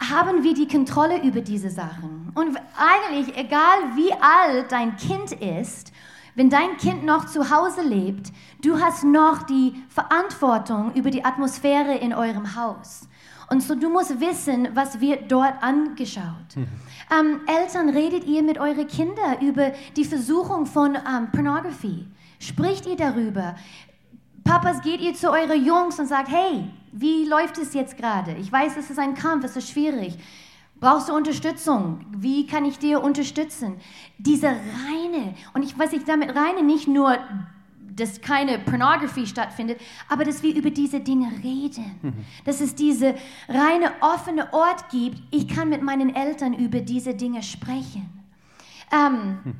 [0.00, 2.30] haben wir die Kontrolle über diese Sachen.
[2.34, 5.92] Und eigentlich, egal wie alt dein Kind ist,
[6.36, 8.30] Wenn dein Kind noch zu Hause lebt,
[8.62, 13.08] du hast noch die Verantwortung über die Atmosphäre in eurem Haus.
[13.48, 16.54] Und so du musst wissen, was wird dort angeschaut.
[16.54, 16.66] Mhm.
[17.18, 22.06] Ähm, Eltern, redet ihr mit euren Kindern über die Versuchung von ähm, Pornography?
[22.38, 23.54] Spricht ihr darüber?
[24.44, 28.32] Papas, geht ihr zu euren Jungs und sagt, hey, wie läuft es jetzt gerade?
[28.34, 30.18] Ich weiß, es ist ein Kampf, es ist schwierig.
[30.78, 32.04] Brauchst du Unterstützung?
[32.16, 33.76] Wie kann ich dir unterstützen?
[34.18, 37.18] Diese reine, und ich weiß nicht, damit reine nicht nur
[37.96, 41.98] dass keine Pornografie stattfindet, aber dass wir über diese Dinge reden.
[42.02, 42.12] Mhm.
[42.44, 43.14] Dass es diese
[43.48, 48.22] reine offene Ort gibt, ich kann mit meinen Eltern über diese Dinge sprechen.
[48.92, 49.54] Ähm, mhm.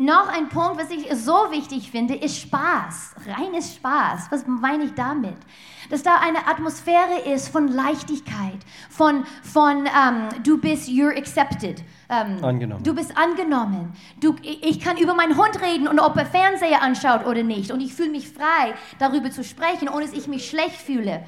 [0.00, 4.28] Noch ein Punkt, was ich so wichtig finde, ist Spaß, reines Spaß.
[4.30, 5.36] Was meine ich damit?
[5.90, 8.56] Dass da eine Atmosphäre ist von Leichtigkeit,
[8.88, 11.82] von, von ähm, du bist, you're accepted.
[12.08, 12.82] Ähm, angenommen.
[12.82, 13.92] Du bist angenommen.
[14.20, 17.70] Du, ich kann über meinen Hund reden und ob er Fernseher anschaut oder nicht.
[17.70, 21.26] Und ich fühle mich frei, darüber zu sprechen, ohne dass ich mich schlecht fühle.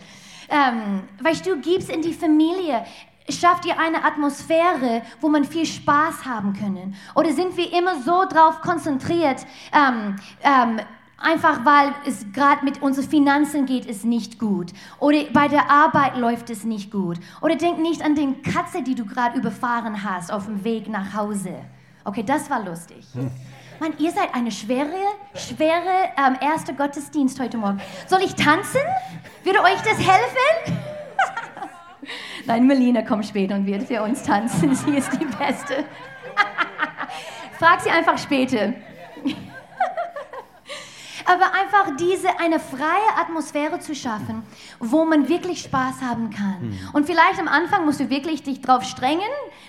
[0.49, 2.87] Ähm, weißt du, gibst in die Familie
[3.29, 6.95] schafft ihr eine Atmosphäre, wo man viel Spaß haben können?
[7.15, 10.81] Oder sind wir immer so darauf konzentriert, ähm, ähm,
[11.19, 14.73] einfach weil es gerade mit unseren Finanzen geht, ist nicht gut.
[14.99, 17.19] Oder bei der Arbeit läuft es nicht gut.
[17.41, 21.15] Oder denk nicht an den Katze, die du gerade überfahren hast auf dem Weg nach
[21.15, 21.55] Hause.
[22.05, 23.07] Okay, das war lustig.
[23.15, 23.31] Hm.
[23.81, 24.95] Mann, ihr seid eine schwere,
[25.35, 27.81] schwere ähm, erste Gottesdienst heute Morgen.
[28.07, 28.81] Soll ich tanzen?
[29.45, 30.79] Würde euch das helfen?
[32.47, 34.75] Nein, Melina kommt später und wird für uns tanzen.
[34.75, 35.85] Sie ist die Beste.
[37.59, 38.73] Frag sie einfach später.
[41.25, 44.43] Aber einfach diese, eine freie Atmosphäre zu schaffen,
[44.81, 46.71] wo man wirklich Spaß haben kann.
[46.71, 46.79] Mhm.
[46.93, 49.21] Und vielleicht am Anfang musst du wirklich dich darauf strengen,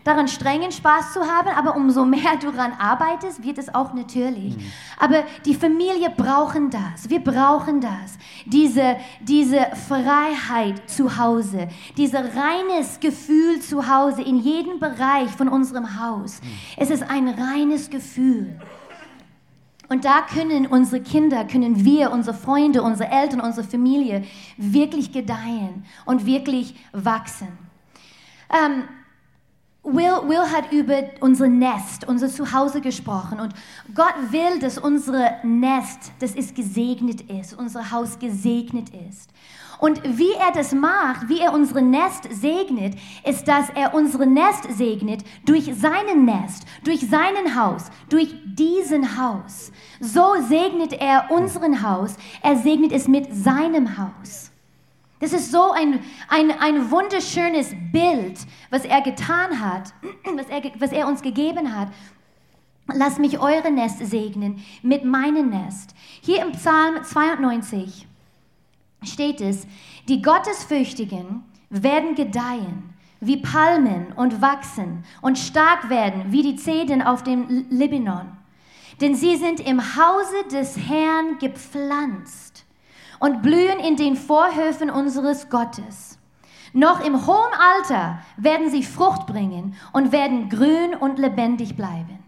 [0.04, 4.58] daran strengen, Spaß zu haben, aber umso mehr du daran arbeitest, wird es auch natürlich.
[4.58, 4.72] Mhm.
[5.00, 7.10] Aber die Familie brauchen das.
[7.10, 8.18] Wir brauchen das.
[8.46, 16.00] Diese, diese Freiheit zu Hause, dieses reines Gefühl zu Hause in jedem Bereich von unserem
[16.00, 16.42] Haus.
[16.42, 16.48] Mhm.
[16.78, 18.60] Es ist ein reines Gefühl.
[19.90, 24.24] Und da können unsere Kinder, können wir, unsere Freunde, unsere Eltern, unsere Familie
[24.58, 27.50] wirklich gedeihen und wirklich wachsen.
[28.50, 28.84] Ähm,
[29.84, 33.54] Will, Will hat über unser Nest, unser Zuhause gesprochen und
[33.94, 39.30] Gott will, dass unser Nest, dass es gesegnet ist, unser Haus gesegnet ist.
[39.80, 44.64] Und wie er das macht, wie er unsere Nest segnet, ist, dass er unsere Nest
[44.72, 49.74] segnet durch seinen Nest, durch seinen Haus, durch diesen Haus.
[50.00, 54.53] So segnet er unseren Haus, er segnet es mit seinem Haus.
[55.24, 59.94] Das ist so ein, ein, ein wunderschönes Bild, was er getan hat,
[60.36, 61.88] was er, was er uns gegeben hat.
[62.94, 65.96] Lass mich eure Nest segnen mit meinem Nest.
[66.20, 68.06] Hier im Psalm 92
[69.04, 69.66] steht es,
[70.10, 77.24] die Gottesfürchtigen werden gedeihen wie Palmen und wachsen und stark werden wie die Zeden auf
[77.24, 78.30] dem Libanon.
[79.00, 82.66] Denn sie sind im Hause des Herrn gepflanzt
[83.24, 86.20] und blühen in den Vorhöfen unseres Gottes.
[86.74, 92.20] Noch im hohen Alter werden sie Frucht bringen und werden grün und lebendig bleiben.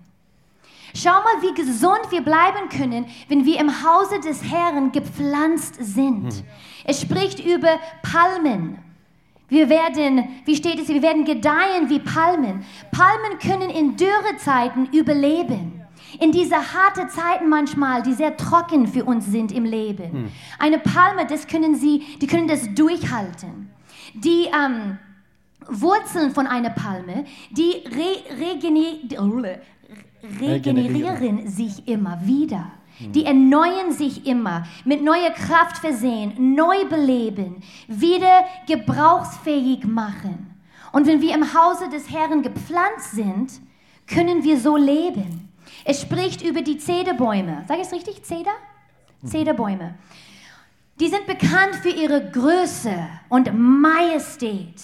[0.93, 6.31] Schau mal, wie gesund wir bleiben können, wenn wir im Hause des Herrn gepflanzt sind.
[6.31, 6.43] Hm.
[6.85, 8.77] Es spricht über Palmen.
[9.49, 12.63] Wir werden, wie steht es, wir werden gedeihen wie Palmen.
[12.93, 15.84] Palmen können in Dürrezeiten überleben.
[16.19, 20.11] In diese harte Zeiten manchmal, die sehr trocken für uns sind im Leben.
[20.11, 20.31] Hm.
[20.59, 23.71] Eine Palme, das können sie, die können das durchhalten.
[24.13, 24.97] Die ähm,
[25.67, 29.59] Wurzeln von einer Palme, die re, regenerieren
[30.39, 32.71] regenerieren sich immer wieder.
[32.99, 40.55] Die erneuern sich immer, mit neuer Kraft versehen, neu beleben, wieder gebrauchsfähig machen.
[40.93, 43.51] Und wenn wir im Hause des Herrn gepflanzt sind,
[44.07, 45.44] können wir so leben.
[45.85, 47.63] Es spricht über die Zederbäume.
[47.67, 48.23] Sag ich es richtig?
[48.23, 48.51] Zeder?
[49.23, 49.93] Zederbäume.
[50.99, 54.81] Die sind bekannt für ihre Größe und Majestät.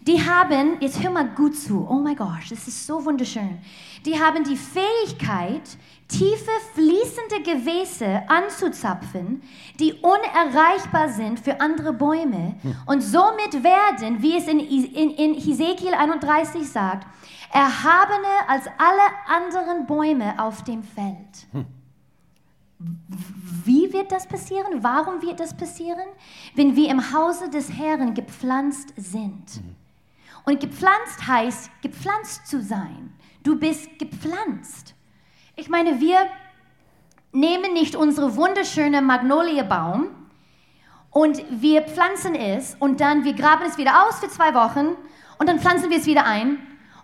[0.00, 3.58] Die haben, jetzt hör mal gut zu, oh mein Gott, das ist so wunderschön.
[4.06, 5.62] Die haben die Fähigkeit,
[6.08, 9.42] tiefe, fließende Gewässer anzuzapfen,
[9.78, 12.56] die unerreichbar sind für andere Bäume.
[12.62, 12.76] Hm.
[12.86, 17.06] Und somit werden, wie es in, in, in Hesekiel 31 sagt,
[17.52, 21.46] erhabener als alle anderen Bäume auf dem Feld.
[21.52, 21.66] Hm.
[23.64, 24.82] Wie wird das passieren?
[24.82, 26.06] Warum wird das passieren?
[26.54, 29.50] Wenn wir im Hause des Herrn gepflanzt sind.
[29.50, 29.74] Hm.
[30.44, 33.12] Und gepflanzt heißt, gepflanzt zu sein.
[33.42, 34.94] Du bist gepflanzt.
[35.56, 36.28] Ich meine, wir,
[37.32, 40.08] nehmen nicht unsere wunderschöne Magnoliebaum
[41.10, 44.96] und wir pflanzen es und dann wir graben es wieder aus für zwei Wochen
[45.38, 46.58] und dann pflanzen wir es wieder ein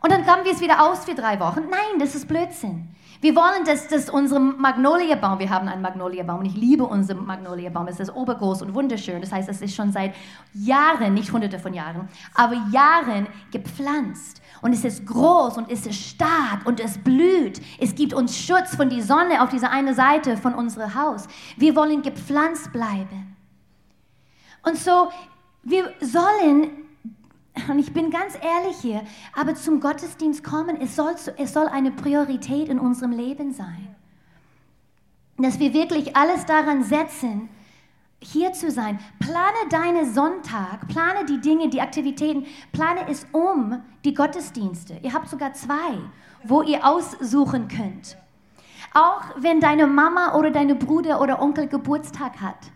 [0.05, 1.63] und dann graben wir es wieder aus für drei Wochen.
[1.71, 2.89] Nein, das ist Blödsinn.
[3.23, 7.89] Wir wollen, dass, dass unser Magnoliebaum, wir haben einen Magnoliebaum und ich liebe unseren Magnoliebaum,
[7.89, 9.23] es ist obergroß und wunderschön.
[9.23, 10.15] Das heißt, es ist schon seit
[10.53, 14.43] Jahren, nicht hunderte von Jahren, aber Jahren gepflanzt.
[14.61, 17.63] Und es ist groß und es ist stark und es blüht.
[17.81, 21.27] Es gibt uns Schutz von der Sonne auf dieser einen Seite von unserem Haus.
[21.57, 23.39] Wir wollen gepflanzt bleiben.
[24.63, 25.09] Und so,
[25.63, 26.84] wir sollen
[27.69, 29.03] und ich bin ganz ehrlich hier,
[29.35, 33.95] aber zum Gottesdienst kommen, es soll, es soll eine Priorität in unserem Leben sein.
[35.37, 37.49] Dass wir wirklich alles daran setzen,
[38.21, 38.99] hier zu sein.
[39.19, 44.99] Plane deinen Sonntag, plane die Dinge, die Aktivitäten, plane es um die Gottesdienste.
[45.03, 45.99] Ihr habt sogar zwei,
[46.43, 48.17] wo ihr aussuchen könnt.
[48.95, 52.71] Auch wenn deine Mama oder deine Bruder oder Onkel Geburtstag hat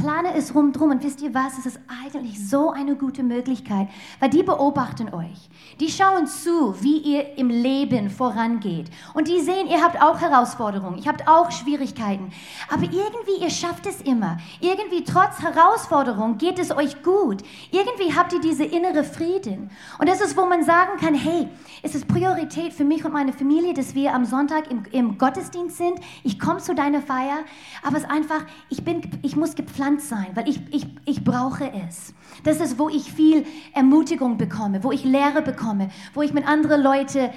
[0.00, 4.30] plane es rumdrum und wisst ihr was, es ist eigentlich so eine gute Möglichkeit, weil
[4.30, 5.50] die beobachten euch.
[5.78, 8.90] Die schauen zu, wie ihr im Leben vorangeht.
[9.14, 12.32] Und die sehen, ihr habt auch Herausforderungen, ihr habt auch Schwierigkeiten.
[12.70, 14.38] Aber irgendwie, ihr schafft es immer.
[14.60, 17.42] Irgendwie, trotz Herausforderungen, geht es euch gut.
[17.70, 19.70] Irgendwie habt ihr diese innere Frieden.
[19.98, 21.48] Und das ist, wo man sagen kann, hey,
[21.82, 25.76] es ist Priorität für mich und meine Familie, dass wir am Sonntag im, im Gottesdienst
[25.76, 26.00] sind.
[26.24, 27.40] Ich komme zu deiner Feier,
[27.82, 31.70] aber es ist einfach, ich, bin, ich muss gepflanzt sein, weil ich, ich, ich brauche
[31.88, 32.14] es.
[32.44, 36.82] Das ist, wo ich viel Ermutigung bekomme, wo ich Lehre bekomme, wo ich mit anderen
[36.82, 37.30] Leuten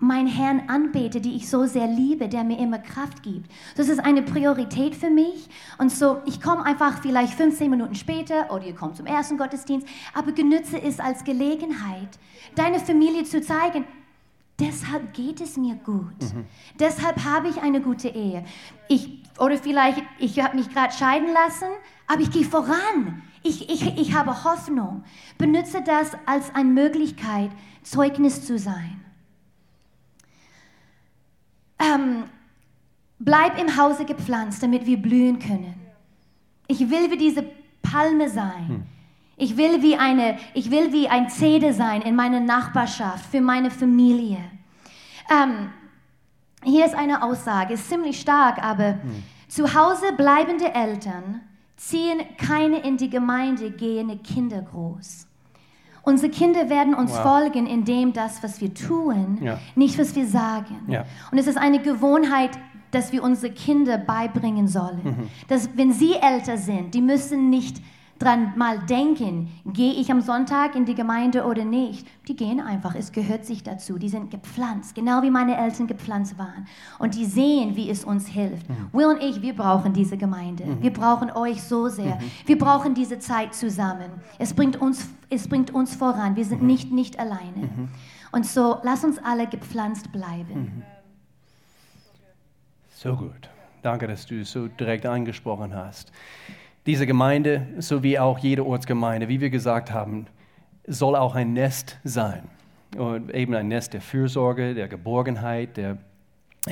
[0.00, 3.50] meinen Herrn anbete, die ich so sehr liebe, der mir immer Kraft gibt.
[3.76, 5.48] Das ist eine Priorität für mich.
[5.78, 9.86] Und so, ich komme einfach vielleicht 15 Minuten später oder ihr kommt zum ersten Gottesdienst,
[10.14, 12.08] aber genütze es als Gelegenheit,
[12.54, 13.84] deine Familie zu zeigen,
[14.60, 16.20] deshalb geht es mir gut.
[16.20, 16.46] Mhm.
[16.78, 18.44] Deshalb habe ich eine gute Ehe.
[18.88, 21.68] Ich, oder vielleicht, ich habe mich gerade scheiden lassen,
[22.06, 23.22] aber ich gehe voran.
[23.42, 25.04] Ich, ich, ich habe Hoffnung.
[25.38, 27.50] Benutze das als eine Möglichkeit,
[27.82, 29.00] Zeugnis zu sein.
[31.78, 32.24] Ähm,
[33.18, 35.74] bleib im Hause gepflanzt, damit wir blühen können.
[36.66, 37.44] Ich will wie diese
[37.82, 38.68] Palme sein.
[38.68, 38.82] Hm.
[39.40, 43.70] Ich will wie eine, ich will wie ein Zede sein in meiner Nachbarschaft, für meine
[43.70, 44.38] Familie.
[45.30, 45.70] Ähm,
[46.62, 49.22] hier ist eine Aussage, ist ziemlich stark, aber hm.
[49.48, 51.40] zu Hause bleibende Eltern
[51.76, 55.26] ziehen keine in die Gemeinde gehende Kinder groß.
[56.02, 57.22] Unsere Kinder werden uns wow.
[57.22, 59.58] folgen in dem, das, was wir tun, ja.
[59.74, 60.82] nicht was wir sagen.
[60.88, 61.04] Ja.
[61.30, 62.50] Und es ist eine Gewohnheit,
[62.90, 65.00] dass wir unsere Kinder beibringen sollen.
[65.02, 65.28] Mhm.
[65.48, 67.80] Dass wenn sie älter sind, die müssen nicht
[68.20, 72.06] dran mal denken, gehe ich am Sonntag in die Gemeinde oder nicht.
[72.28, 73.98] Die gehen einfach, es gehört sich dazu.
[73.98, 76.66] Die sind gepflanzt, genau wie meine Eltern gepflanzt waren.
[76.98, 78.68] Und die sehen, wie es uns hilft.
[78.68, 78.88] Mhm.
[78.92, 80.66] Will und ich, wir brauchen diese Gemeinde.
[80.66, 80.82] Mhm.
[80.82, 82.16] Wir brauchen euch so sehr.
[82.16, 82.30] Mhm.
[82.46, 84.10] Wir brauchen diese Zeit zusammen.
[84.38, 86.36] Es bringt uns, es bringt uns voran.
[86.36, 86.68] Wir sind mhm.
[86.68, 87.56] nicht, nicht alleine.
[87.56, 87.88] Mhm.
[88.32, 90.54] Und so, lass uns alle gepflanzt bleiben.
[90.54, 90.82] Mhm.
[92.90, 93.48] So gut.
[93.80, 96.12] Danke, dass du es so direkt angesprochen hast.
[96.86, 100.26] Diese Gemeinde, so wie auch jede Ortsgemeinde, wie wir gesagt haben,
[100.86, 102.48] soll auch ein Nest sein.
[102.96, 105.98] Und eben ein Nest der Fürsorge, der Geborgenheit, der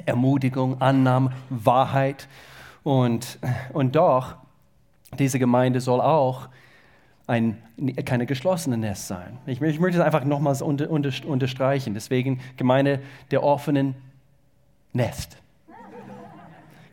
[0.07, 2.29] Ermutigung, Annahme, Wahrheit.
[2.83, 3.38] Und,
[3.73, 4.37] und doch,
[5.18, 6.49] diese Gemeinde soll auch
[7.27, 7.62] ein
[8.05, 9.38] keine geschlossene Nest sein.
[9.47, 11.94] Ich, ich möchte es einfach nochmals unter, unter, unterstreichen.
[11.94, 13.94] Deswegen Gemeinde der offenen
[14.92, 15.37] Nest.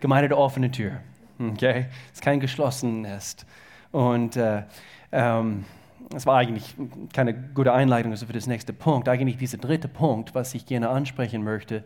[0.01, 0.99] Gemeinde der offenen Tür.
[1.51, 1.87] Okay?
[2.07, 3.45] Es ist kein geschlossenes Nest.
[3.91, 4.63] Und äh,
[5.11, 5.65] ähm,
[6.09, 6.75] das war eigentlich
[7.13, 9.09] keine gute Einleitung für das nächste Punkt.
[9.09, 11.83] Eigentlich dieser dritte Punkt, was ich gerne ansprechen möchte,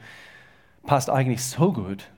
[0.86, 2.10] passt eigentlich so gut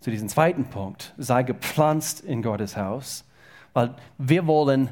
[0.00, 1.14] zu diesem zweiten Punkt.
[1.18, 3.24] Sei gepflanzt in Gottes Haus,
[3.72, 4.90] weil wir wollen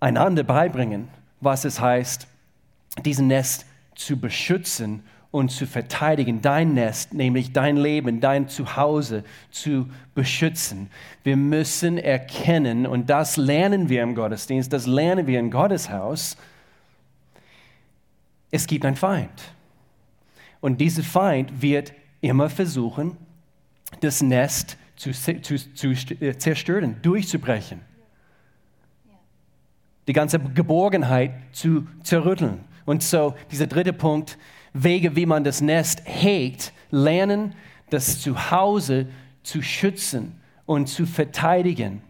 [0.00, 1.08] einander beibringen,
[1.40, 2.26] was es heißt,
[3.04, 5.02] diesen Nest zu beschützen
[5.36, 10.88] und zu verteidigen, dein Nest, nämlich dein Leben, dein Zuhause zu beschützen.
[11.24, 16.38] Wir müssen erkennen, und das lernen wir im Gottesdienst, das lernen wir im Gotteshaus,
[18.50, 19.52] es gibt einen Feind.
[20.62, 23.18] Und dieser Feind wird immer versuchen,
[24.00, 25.42] das Nest zu, zu,
[25.74, 25.94] zu
[26.38, 27.82] zerstören, durchzubrechen.
[30.08, 32.60] Die ganze Geborgenheit zu zerrütteln.
[32.86, 34.38] Und so, dieser dritte Punkt,
[34.82, 37.54] Wege, wie man das Nest hegt, lernen,
[37.90, 39.06] das Zuhause
[39.42, 42.02] zu schützen und zu verteidigen.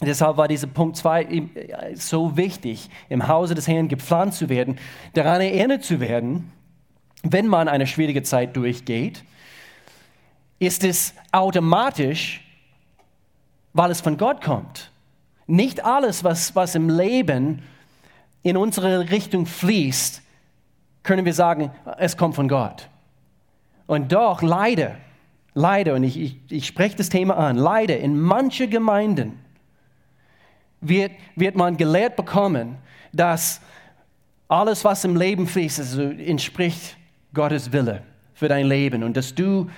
[0.00, 4.78] Deshalb war dieser Punkt 2 so wichtig, im Hause des Herrn gepflanzt zu werden,
[5.12, 6.50] daran erinnert zu werden,
[7.22, 9.24] wenn man eine schwierige Zeit durchgeht,
[10.58, 12.42] ist es automatisch,
[13.74, 14.90] weil es von Gott kommt.
[15.46, 17.62] Nicht alles, was, was im Leben
[18.42, 20.22] in unsere Richtung fließt,
[21.02, 22.88] können wir sagen, es kommt von Gott.
[23.86, 24.96] Und doch, leider,
[25.54, 29.38] leider, und ich, ich, ich spreche das Thema an, leider in manchen Gemeinden
[30.80, 32.76] wird, wird man gelehrt bekommen,
[33.12, 33.60] dass
[34.48, 36.96] alles, was im Leben fließt, also entspricht
[37.34, 38.02] Gottes Wille
[38.34, 39.70] für dein Leben und dass du,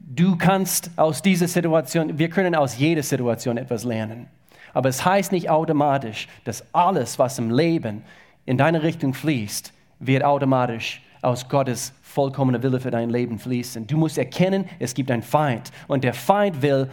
[0.00, 4.26] du kannst aus dieser Situation, wir können aus jeder Situation etwas lernen.
[4.74, 8.02] Aber es heißt nicht automatisch, dass alles, was im Leben
[8.44, 13.86] in deine Richtung fließt, wird automatisch aus Gottes vollkommener Wille für dein Leben fließen.
[13.86, 16.88] Du musst erkennen, es gibt einen Feind und der Feind will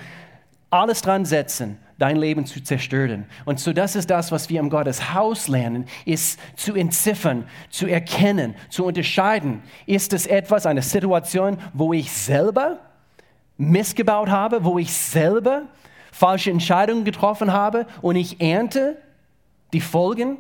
[0.70, 3.26] alles dran setzen, dein Leben zu zerstören.
[3.46, 7.88] Und so das ist das, was wir im Gottes Haus lernen, ist zu entziffern, zu
[7.88, 9.62] erkennen, zu unterscheiden.
[9.86, 12.80] Ist es etwas, eine Situation, wo ich selber
[13.58, 15.64] missgebaut habe, wo ich selber
[16.12, 18.98] falsche Entscheidungen getroffen habe und ich ernte
[19.72, 20.38] die Folgen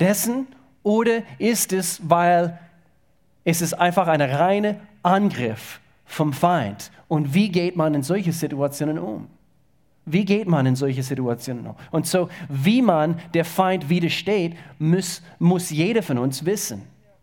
[0.00, 0.48] dessen?
[0.86, 2.60] Oder ist es, weil
[3.42, 6.92] es ist einfach ein reiner Angriff vom Feind?
[7.08, 9.26] Und wie geht man in solche Situationen um?
[10.04, 11.74] Wie geht man in solche Situationen um?
[11.90, 16.82] Und so, wie man der Feind widersteht, muss, muss jeder von uns wissen.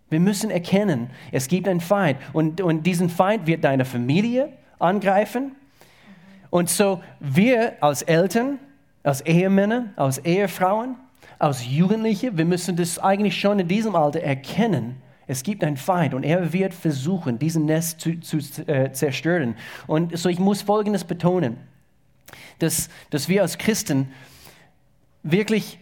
[0.10, 2.18] Wir müssen erkennen, es gibt einen Feind.
[2.34, 5.54] Und, und diesen Feind wird deine Familie angreifen.
[6.50, 8.60] Und so, wir als Eltern,
[9.04, 10.98] als Ehemänner, als Ehefrauen,
[11.44, 14.96] als Jugendliche, wir müssen das eigentlich schon in diesem Alter erkennen.
[15.28, 18.38] Es gibt einen Feind und er wird versuchen, diesen Nest zu, zu
[18.68, 19.56] äh, zerstören.
[19.88, 21.58] Und so, ich muss Folgendes betonen
[22.60, 24.12] dass, dass wir als Christen
[25.24, 25.80] wirklich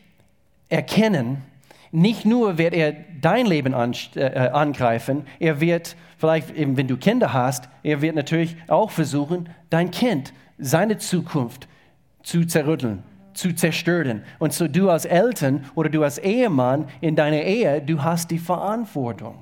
[0.69, 1.43] erkennen,
[1.91, 6.97] nicht nur wird er dein Leben an, äh, angreifen, er wird vielleicht, eben, wenn du
[6.97, 11.67] Kinder hast, er wird natürlich auch versuchen, dein Kind, seine Zukunft
[12.23, 13.03] zu zerrütteln,
[13.33, 14.23] zu zerstören.
[14.39, 18.39] Und so du als Eltern oder du als Ehemann in deiner Ehe, du hast die
[18.39, 19.35] Verantwortung,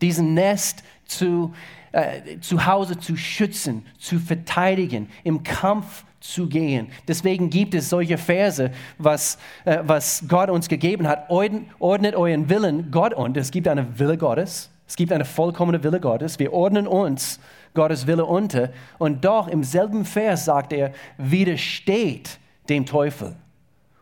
[0.00, 1.54] diesen Nest zu,
[1.92, 6.88] äh, zu Hause zu schützen, zu verteidigen, im Kampf zu gehen.
[7.06, 11.30] Deswegen gibt es solche Verse, was, äh, was Gott uns gegeben hat.
[11.30, 14.70] Ordnet euren Willen Gott und es gibt eine Wille Gottes.
[14.88, 16.38] Es gibt eine vollkommene Wille Gottes.
[16.38, 17.40] Wir ordnen uns
[17.74, 18.70] Gottes Wille unter.
[18.98, 22.38] Und doch im selben Vers sagt er, widersteht
[22.68, 23.36] dem Teufel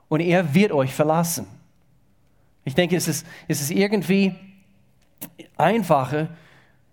[0.08, 1.46] und er wird euch verlassen.
[2.64, 4.34] Ich denke, es ist, es ist irgendwie
[5.56, 6.28] einfacher,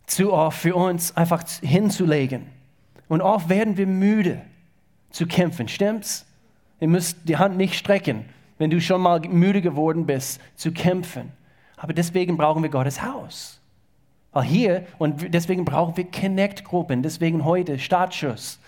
[0.06, 2.48] zu oft für uns einfach hinzulegen.
[3.08, 4.42] Und oft werden wir müde
[5.10, 6.26] zu kämpfen, stimmt's?
[6.80, 8.26] Ihr müsst die Hand nicht strecken,
[8.58, 11.32] wenn du schon mal müde geworden bist, zu kämpfen.
[11.78, 13.62] Aber deswegen brauchen wir Gottes Haus.
[14.32, 18.60] Weil hier, und deswegen brauchen wir Connect-Gruppen, deswegen heute Startschuss.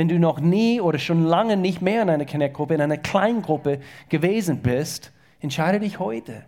[0.00, 3.80] Wenn du noch nie oder schon lange nicht mehr in einer Connect-Gruppe, in einer Kleingruppe
[4.08, 6.42] gewesen bist, entscheide dich heute.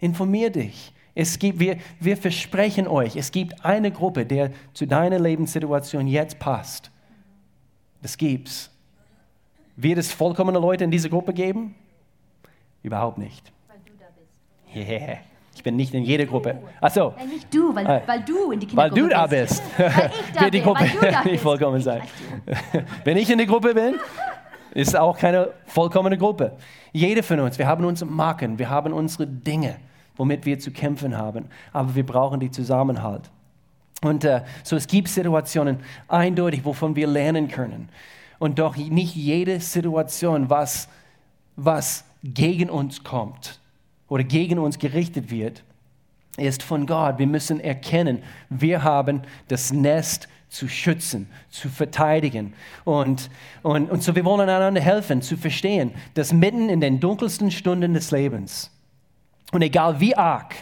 [0.00, 0.92] Informier dich.
[1.14, 6.40] Es gibt, wir, wir versprechen euch, es gibt eine Gruppe, der zu deiner Lebenssituation jetzt
[6.40, 6.90] passt.
[8.02, 8.68] Das gibt's.
[9.76, 11.76] Wird es vollkommene Leute in dieser Gruppe geben?
[12.82, 13.52] Überhaupt nicht.
[13.68, 14.90] Weil du da bist.
[14.90, 15.18] Yeah.
[15.58, 16.56] Ich bin nicht in jeder Gruppe.
[16.80, 17.14] Achso.
[17.16, 19.60] Nein, nicht du, weil, äh, weil du in die Kindergruppe Weil du da bist.
[19.76, 22.02] weil ich da Wird die Gruppe weil du nicht vollkommen sein.
[23.04, 23.96] Wenn ich in der Gruppe bin,
[24.72, 26.52] ist auch keine vollkommene Gruppe.
[26.92, 29.74] Jeder von uns, wir haben unsere Marken, wir haben unsere Dinge,
[30.16, 31.46] womit wir zu kämpfen haben.
[31.72, 33.28] Aber wir brauchen die Zusammenhalt.
[34.02, 37.88] Und äh, so es gibt Situationen eindeutig, wovon wir lernen können.
[38.38, 40.88] Und doch nicht jede Situation, was,
[41.56, 43.58] was gegen uns kommt
[44.08, 45.64] oder gegen uns gerichtet wird,
[46.36, 47.18] ist von Gott.
[47.18, 52.54] Wir müssen erkennen, wir haben das Nest zu schützen, zu verteidigen.
[52.84, 53.30] Und,
[53.62, 57.94] und, und so wir wollen einander helfen, zu verstehen, dass mitten in den dunkelsten Stunden
[57.94, 58.70] des Lebens
[59.52, 60.54] und egal wie arg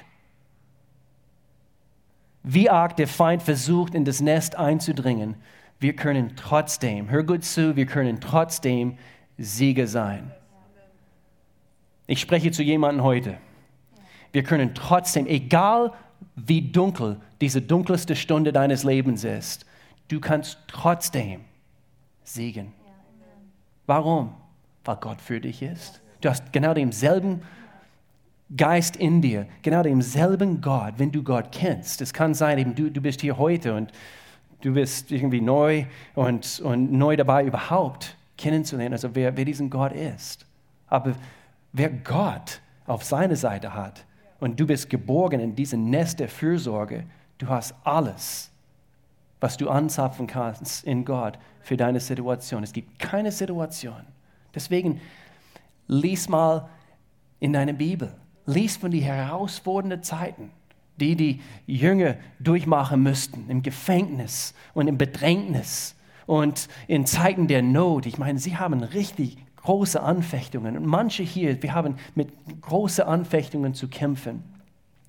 [2.49, 5.35] wie arg der Feind versucht, in das Nest einzudringen,
[5.81, 8.97] wir können trotzdem, hör gut zu, wir können trotzdem
[9.37, 10.31] Sieger sein.
[12.07, 13.39] Ich spreche zu jemandem heute.
[14.33, 15.93] Wir können trotzdem, egal
[16.37, 19.67] wie dunkel diese dunkelste Stunde deines Lebens ist,
[20.09, 21.41] du kannst trotzdem
[22.25, 22.73] siegen.
[23.87, 24.35] Warum?
[24.85, 26.01] Weil Gott für dich ist.
[26.21, 27.43] Du hast genau denselben
[28.57, 32.01] Geist in dir, genau demselben Gott, wenn du Gott kennst.
[32.01, 33.91] Es kann sein, eben du, du bist hier heute und
[34.61, 39.93] du bist irgendwie neu und, und neu dabei überhaupt kennenzulernen, also wer, wer diesen Gott
[39.93, 40.47] ist.
[40.87, 41.15] Aber
[41.77, 44.05] wer Gott auf seiner Seite hat
[44.41, 47.05] und du bist geborgen in diesem Nest der Fürsorge,
[47.39, 48.51] du hast alles,
[49.41, 52.63] was du anzapfen kannst in Gott für deine Situation.
[52.63, 54.01] Es gibt keine Situation.
[54.55, 55.01] Deswegen
[55.87, 56.69] lies mal
[57.41, 58.15] in deine Bibel.
[58.47, 60.51] Lies von den herausfordernden Zeiten,
[60.97, 68.07] die die Jünger durchmachen müssten, im Gefängnis und im Bedrängnis und in Zeiten der Not.
[68.07, 69.37] Ich meine, sie haben richtig
[69.67, 70.77] große Anfechtungen.
[70.77, 72.29] Und manche hier, wir haben mit
[72.61, 74.45] großen Anfechtungen zu kämpfen.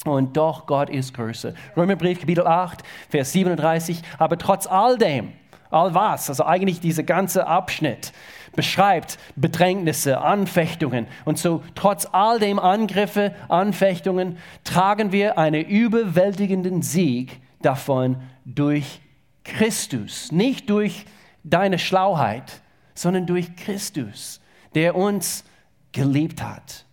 [0.04, 1.54] Und doch, Gott ist größer.
[1.76, 4.02] Römerbrief, Kapitel 8, Vers 37.
[4.18, 5.34] Aber trotz all dem,
[5.70, 8.14] all was, also eigentlich dieser ganze Abschnitt,
[8.56, 11.06] beschreibt Bedrängnisse, Anfechtungen.
[11.24, 19.02] Und so trotz all dem Angriffe, Anfechtungen, tragen wir einen überwältigenden Sieg davon durch
[19.44, 20.32] Christus.
[20.32, 21.06] Nicht durch
[21.44, 22.62] deine Schlauheit,
[22.96, 24.42] sondern durch Christus
[24.76, 25.44] der uns
[25.92, 26.86] geliebt hat.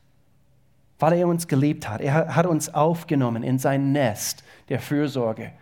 [0.99, 2.01] Weil er uns geliebt hat.
[2.01, 5.53] Er hat uns aufgenommen in sein Nest der Fürsorge,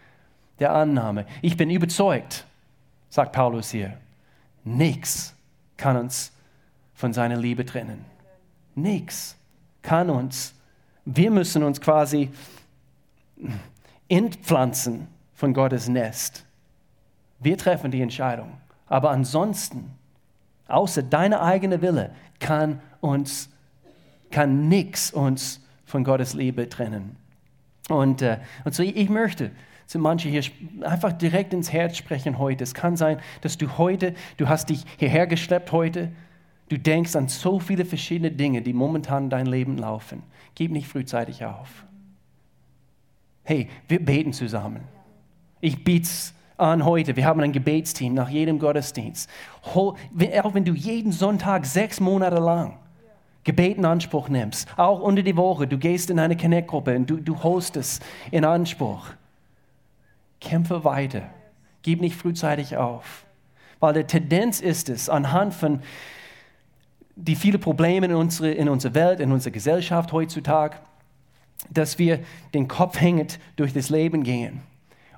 [0.58, 1.26] der Annahme.
[1.40, 2.46] Ich bin überzeugt,
[3.08, 3.96] sagt Paulus hier,
[4.64, 5.34] nichts
[5.76, 6.32] kann uns
[6.94, 8.04] von seiner Liebe trennen.
[8.74, 9.36] Nichts
[9.82, 10.54] kann uns.
[11.04, 12.30] Wir müssen uns quasi
[14.08, 16.44] entpflanzen von Gottes Nest.
[17.40, 18.52] Wir treffen die Entscheidung.
[18.86, 19.90] Aber ansonsten
[20.72, 22.10] außer deiner eigene Wille
[22.40, 23.48] kann uns,
[24.30, 27.16] kann nichts uns von Gottes Liebe trennen.
[27.88, 29.50] Und, äh, und so ich möchte
[29.86, 30.42] zu manchen hier
[30.82, 32.64] einfach direkt ins Herz sprechen heute.
[32.64, 36.10] Es kann sein, dass du heute, du hast dich hierher geschleppt heute,
[36.70, 40.22] du denkst an so viele verschiedene Dinge, die momentan in dein Leben laufen.
[40.54, 41.84] Gib nicht frühzeitig auf.
[43.42, 44.80] Hey, wir beten zusammen.
[45.60, 46.08] Ich biete
[46.56, 47.16] an heute.
[47.16, 49.28] Wir haben ein Gebetsteam nach jedem Gottesdienst.
[49.74, 52.78] Auch wenn du jeden Sonntag sechs Monate lang
[53.44, 57.16] Gebet in Anspruch nimmst, auch unter die Woche, du gehst in eine Connect-Gruppe und du,
[57.16, 57.36] du
[57.74, 58.00] es
[58.30, 59.06] in Anspruch.
[60.40, 61.22] Kämpfe weiter.
[61.82, 63.24] Gib nicht frühzeitig auf.
[63.80, 65.80] Weil die Tendenz ist es, anhand von
[67.16, 70.76] die vielen Probleme in, unsere, in unserer Welt, in unserer Gesellschaft heutzutage,
[71.70, 72.20] dass wir
[72.54, 74.62] den Kopf hängend durch das Leben gehen.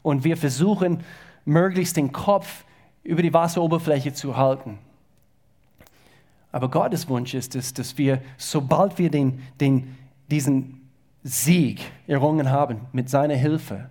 [0.04, 1.02] Und wir versuchen,
[1.44, 2.64] möglichst den Kopf
[3.02, 4.78] über die Wasseroberfläche zu halten.
[6.52, 9.96] Aber Gottes Wunsch ist es, dass wir, sobald wir den, den,
[10.30, 10.88] diesen
[11.24, 13.88] Sieg errungen haben mit seiner Hilfe,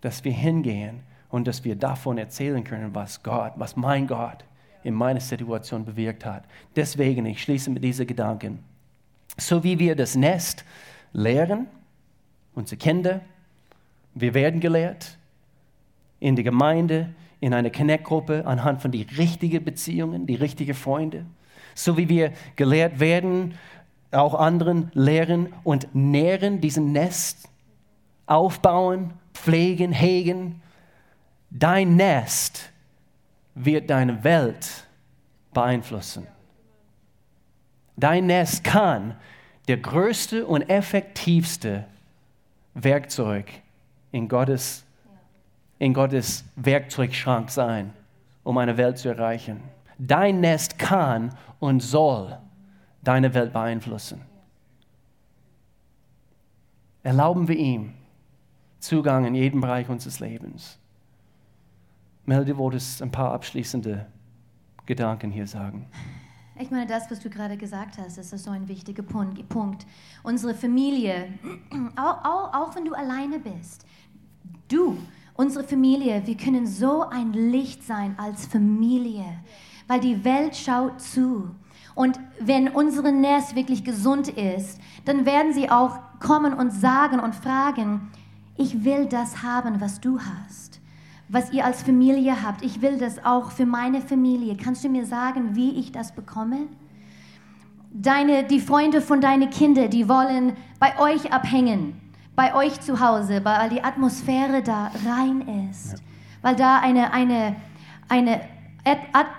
[0.00, 4.44] dass wir hingehen und dass wir davon erzählen können, was Gott, was mein Gott
[4.82, 6.44] in meiner Situation bewirkt hat.
[6.74, 8.58] Deswegen, ich schließe mit diesen Gedanken.
[9.36, 10.64] So wie wir das Nest
[11.12, 11.66] lehren,
[12.54, 13.20] unsere Kinder,
[14.14, 15.18] wir werden gelehrt,
[16.22, 17.08] in der Gemeinde,
[17.40, 21.26] in einer Connect-Gruppe, anhand von den richtigen Beziehungen, die richtigen Freunde.
[21.74, 23.54] So wie wir gelehrt werden,
[24.12, 27.48] auch anderen lehren und nähren diesen Nest,
[28.26, 30.62] aufbauen, pflegen, hegen.
[31.50, 32.70] Dein Nest
[33.56, 34.86] wird deine Welt
[35.52, 36.28] beeinflussen.
[37.96, 39.16] Dein Nest kann
[39.66, 41.84] der größte und effektivste
[42.74, 43.50] Werkzeug
[44.12, 44.84] in Gottes
[45.82, 47.92] in Gottes Werkzeugschrank sein,
[48.44, 49.60] um eine Welt zu erreichen.
[49.98, 52.38] Dein Nest kann und soll
[53.02, 54.20] deine Welt beeinflussen.
[57.02, 57.94] Erlauben wir ihm
[58.78, 60.78] Zugang in jeden Bereich unseres Lebens.
[62.26, 64.06] Melde, wolltest ein paar abschließende
[64.86, 65.88] Gedanken hier sagen.
[66.60, 69.84] Ich meine, das, was du gerade gesagt hast, das ist so ein wichtiger Punkt.
[70.22, 71.26] Unsere Familie,
[71.96, 73.84] auch, auch, auch wenn du alleine bist,
[74.68, 74.96] du
[75.34, 79.24] Unsere Familie, wir können so ein Licht sein als Familie,
[79.88, 81.50] weil die Welt schaut zu.
[81.94, 87.34] Und wenn unsere Nest wirklich gesund ist, dann werden sie auch kommen und sagen und
[87.34, 88.10] fragen,
[88.56, 90.80] ich will das haben, was du hast,
[91.28, 92.62] was ihr als Familie habt.
[92.62, 94.56] Ich will das auch für meine Familie.
[94.56, 96.66] Kannst du mir sagen, wie ich das bekomme?
[97.90, 102.01] Deine, die Freunde von deinen Kindern, die wollen bei euch abhängen
[102.34, 105.98] bei euch zu Hause, weil die Atmosphäre da rein ist, ja.
[106.42, 107.56] weil da eine, eine,
[108.08, 108.40] eine,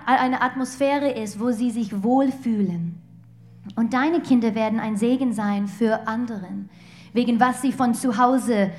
[0.06, 3.00] eine Atmosphäre ist, wo sie sich wohlfühlen.
[3.76, 6.68] Und deine Kinder werden ein Segen sein für anderen,
[7.12, 8.70] wegen was sie von zu Hause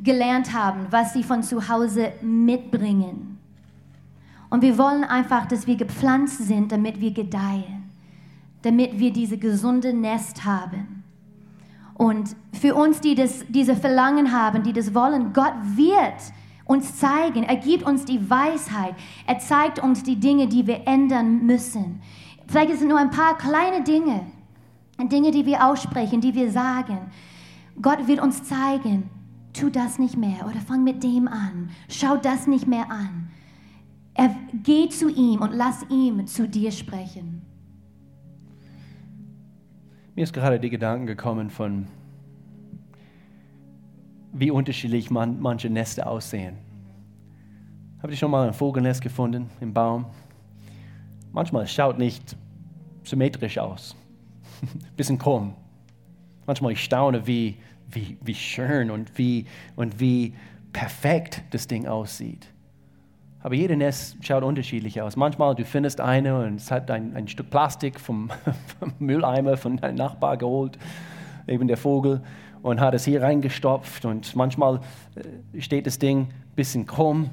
[0.00, 3.38] gelernt haben, was sie von zu Hause mitbringen.
[4.50, 7.90] Und wir wollen einfach, dass wir gepflanzt sind, damit wir gedeihen,
[8.62, 10.97] damit wir diese gesunde Nest haben.
[11.98, 16.32] Und für uns, die das, diese Verlangen haben, die das wollen, Gott wird
[16.64, 17.42] uns zeigen.
[17.42, 18.94] Er gibt uns die Weisheit.
[19.26, 22.00] Er zeigt uns die Dinge, die wir ändern müssen.
[22.46, 24.26] Vielleicht sind nur ein paar kleine Dinge,
[25.10, 27.10] Dinge, die wir aussprechen, die wir sagen.
[27.82, 29.10] Gott wird uns zeigen,
[29.52, 33.30] tu das nicht mehr oder fang mit dem an, schau das nicht mehr an.
[34.14, 37.37] Er, geh zu ihm und lass ihm zu dir sprechen.
[40.18, 41.86] Mir ist gerade die Gedanken gekommen von,
[44.32, 46.56] wie unterschiedlich man, manche Nester aussehen.
[48.02, 50.06] Habt ihr schon mal ein Vogelnest gefunden im Baum?
[51.30, 52.36] Manchmal schaut nicht
[53.04, 53.94] symmetrisch aus.
[54.96, 55.54] Bisschen krumm.
[56.46, 57.58] Manchmal ich staune, wie,
[57.88, 59.46] wie, wie schön und wie,
[59.76, 60.34] und wie
[60.72, 62.48] perfekt das Ding aussieht.
[63.40, 65.16] Aber jede Nest schaut unterschiedlich aus.
[65.16, 68.30] Manchmal du findest eine und es hat ein, ein Stück Plastik vom,
[68.78, 70.78] vom Mülleimer von deinem Nachbar geholt,
[71.46, 72.20] eben der Vogel,
[72.62, 74.04] und hat es hier reingestopft.
[74.04, 74.80] Und manchmal
[75.14, 77.30] äh, steht das Ding ein bisschen krumm.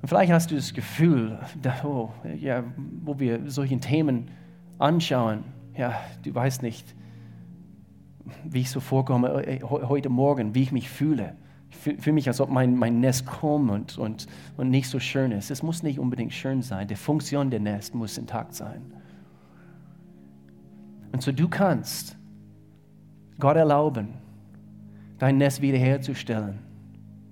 [0.00, 1.38] Und vielleicht hast du das Gefühl,
[1.84, 2.08] oh,
[2.40, 2.64] ja,
[3.04, 4.30] wo wir solche Themen
[4.78, 5.44] anschauen,
[5.76, 5.94] ja,
[6.24, 6.94] du weißt nicht,
[8.44, 11.36] wie ich so vorkomme äh, heute Morgen, wie ich mich fühle.
[11.72, 15.32] Ich fühle mich, als ob mein, mein Nest krumm und, und, und nicht so schön
[15.32, 15.50] ist.
[15.50, 16.86] Es muss nicht unbedingt schön sein.
[16.86, 18.92] Die Funktion der Nest muss intakt sein.
[21.10, 22.16] Und so du kannst
[23.40, 24.14] Gott erlauben,
[25.18, 26.60] dein Nest wiederherzustellen,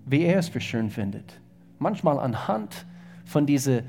[0.07, 1.41] wie er es für schön findet.
[1.78, 2.86] Manchmal anhand
[3.24, 3.84] von diesen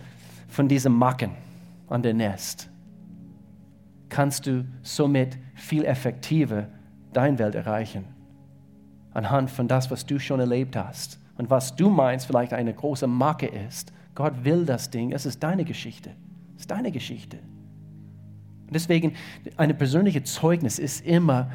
[0.52, 1.32] von diese Macken
[1.88, 2.70] an der Nest
[4.10, 6.68] kannst du somit viel effektiver
[7.14, 8.04] dein Welt erreichen.
[9.14, 13.07] Anhand von das, was du schon erlebt hast und was du meinst vielleicht eine große
[13.07, 13.91] Macke ist.
[14.16, 16.12] Gott will das Ding, es ist deine Geschichte.
[16.55, 17.38] Es ist deine Geschichte.
[18.68, 19.14] Und deswegen,
[19.57, 21.51] eine persönliche Zeugnis ist immer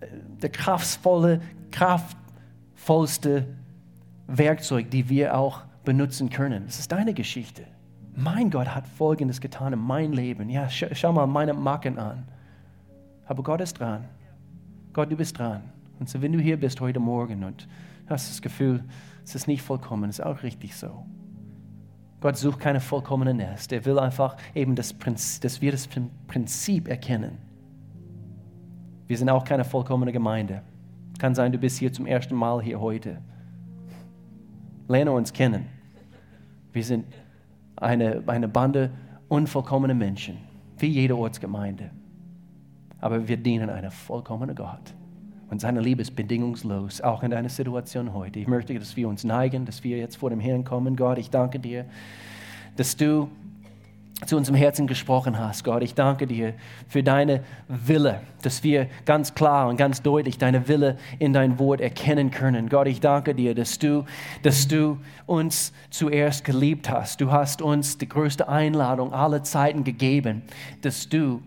[0.00, 0.06] äh,
[0.42, 1.40] der kraftvolle,
[1.70, 3.46] kraftvollste
[4.26, 6.64] Werkzeug, die wir auch benutzen können.
[6.68, 7.64] Es ist deine Geschichte
[8.14, 10.50] mein Gott hat Folgendes getan in meinem Leben.
[10.50, 12.24] Ja, schau, mal meine Macken an.
[13.26, 14.04] Aber Gott ist dran.
[14.92, 15.62] Gott, du bist dran.
[16.02, 17.68] Und so, wenn du hier bist heute Morgen und
[18.08, 18.82] hast das Gefühl,
[19.22, 21.06] es ist nicht vollkommen, ist auch richtig so.
[22.20, 23.70] Gott sucht keine vollkommene Nest.
[23.70, 25.88] Er will einfach eben, das Prinzip, dass wir das
[26.26, 27.38] Prinzip erkennen.
[29.06, 30.62] Wir sind auch keine vollkommene Gemeinde.
[31.20, 33.18] Kann sein, du bist hier zum ersten Mal hier heute.
[34.88, 35.68] Lerne uns kennen.
[36.72, 37.04] Wir sind
[37.76, 38.90] eine, eine Bande
[39.28, 40.38] unvollkommener Menschen,
[40.78, 41.90] wie jede Ortsgemeinde.
[42.98, 44.96] Aber wir dienen einem vollkommenen Gott.
[45.52, 48.38] Und seine Liebe ist bedingungslos, auch in deiner Situation heute.
[48.38, 50.96] Ich möchte, dass wir uns neigen, dass wir jetzt vor dem Herrn kommen.
[50.96, 51.84] Gott, ich danke dir,
[52.76, 53.28] dass du
[54.24, 55.82] zu unserem Herzen gesprochen hast, Gott.
[55.82, 56.54] Ich danke dir
[56.88, 61.82] für deine Wille, dass wir ganz klar und ganz deutlich deine Wille in dein Wort
[61.82, 62.70] erkennen können.
[62.70, 64.06] Gott, ich danke dir, dass du,
[64.42, 67.20] dass du uns zuerst geliebt hast.
[67.20, 70.44] Du hast uns die größte Einladung aller Zeiten gegeben,
[70.80, 71.42] dass du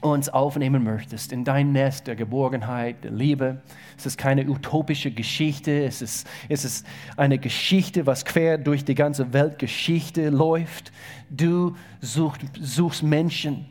[0.00, 3.62] uns aufnehmen möchtest in dein Nest der Geborgenheit, der Liebe.
[3.96, 6.86] Es ist keine utopische Geschichte, es ist, es ist
[7.16, 10.92] eine Geschichte, was quer durch die ganze Weltgeschichte läuft.
[11.28, 13.66] Du suchst, suchst Menschen,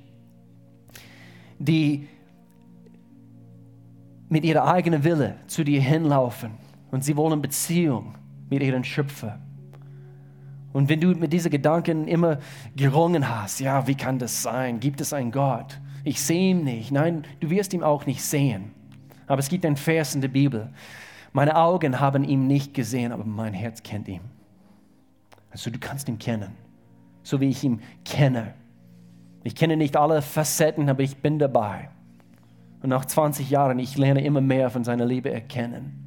[1.57, 2.07] die
[4.29, 6.51] mit ihrer eigenen Wille zu dir hinlaufen
[6.91, 8.15] und sie wollen Beziehung
[8.49, 9.39] mit ihrem Schöpfer.
[10.71, 12.37] Und wenn du mit diesen Gedanken immer
[12.75, 14.79] gerungen hast, ja, wie kann das sein?
[14.79, 15.79] Gibt es einen Gott?
[16.03, 16.91] Ich sehe ihn nicht.
[16.91, 18.71] Nein, du wirst ihn auch nicht sehen.
[19.27, 20.69] Aber es gibt einen Vers in der Bibel.
[21.33, 24.21] Meine Augen haben ihn nicht gesehen, aber mein Herz kennt ihn.
[25.51, 26.55] Also du kannst ihn kennen,
[27.23, 28.53] so wie ich ihn kenne.
[29.43, 31.89] Ich kenne nicht alle Facetten, aber ich bin dabei.
[32.81, 35.98] Und nach 20 Jahren, ich lerne immer mehr von seiner Liebe erkennen.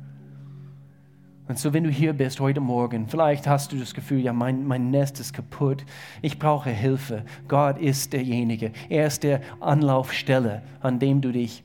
[1.53, 4.67] Und so, wenn du hier bist heute Morgen, vielleicht hast du das Gefühl, ja, mein,
[4.67, 5.85] mein Nest ist kaputt,
[6.23, 7.27] ich brauche Hilfe.
[7.47, 8.73] Gott ist derjenige.
[8.89, 11.63] Er ist der Anlaufstelle, an dem du dich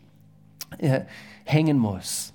[0.80, 1.04] äh,
[1.46, 2.34] hängen musst.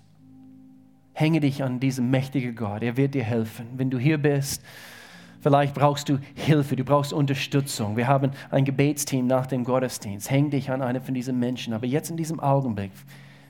[1.13, 2.83] Hänge dich an diesem mächtigen Gott.
[2.83, 3.67] Er wird dir helfen.
[3.77, 4.63] Wenn du hier bist,
[5.43, 7.99] vielleicht brauchst du Hilfe, du brauchst Unterstützung.
[7.99, 10.31] Wir haben ein Gebetsteam nach dem Gottesdienst.
[10.31, 11.75] Häng dich an einen von diesen Menschen.
[11.75, 12.93] Aber jetzt in diesem Augenblick,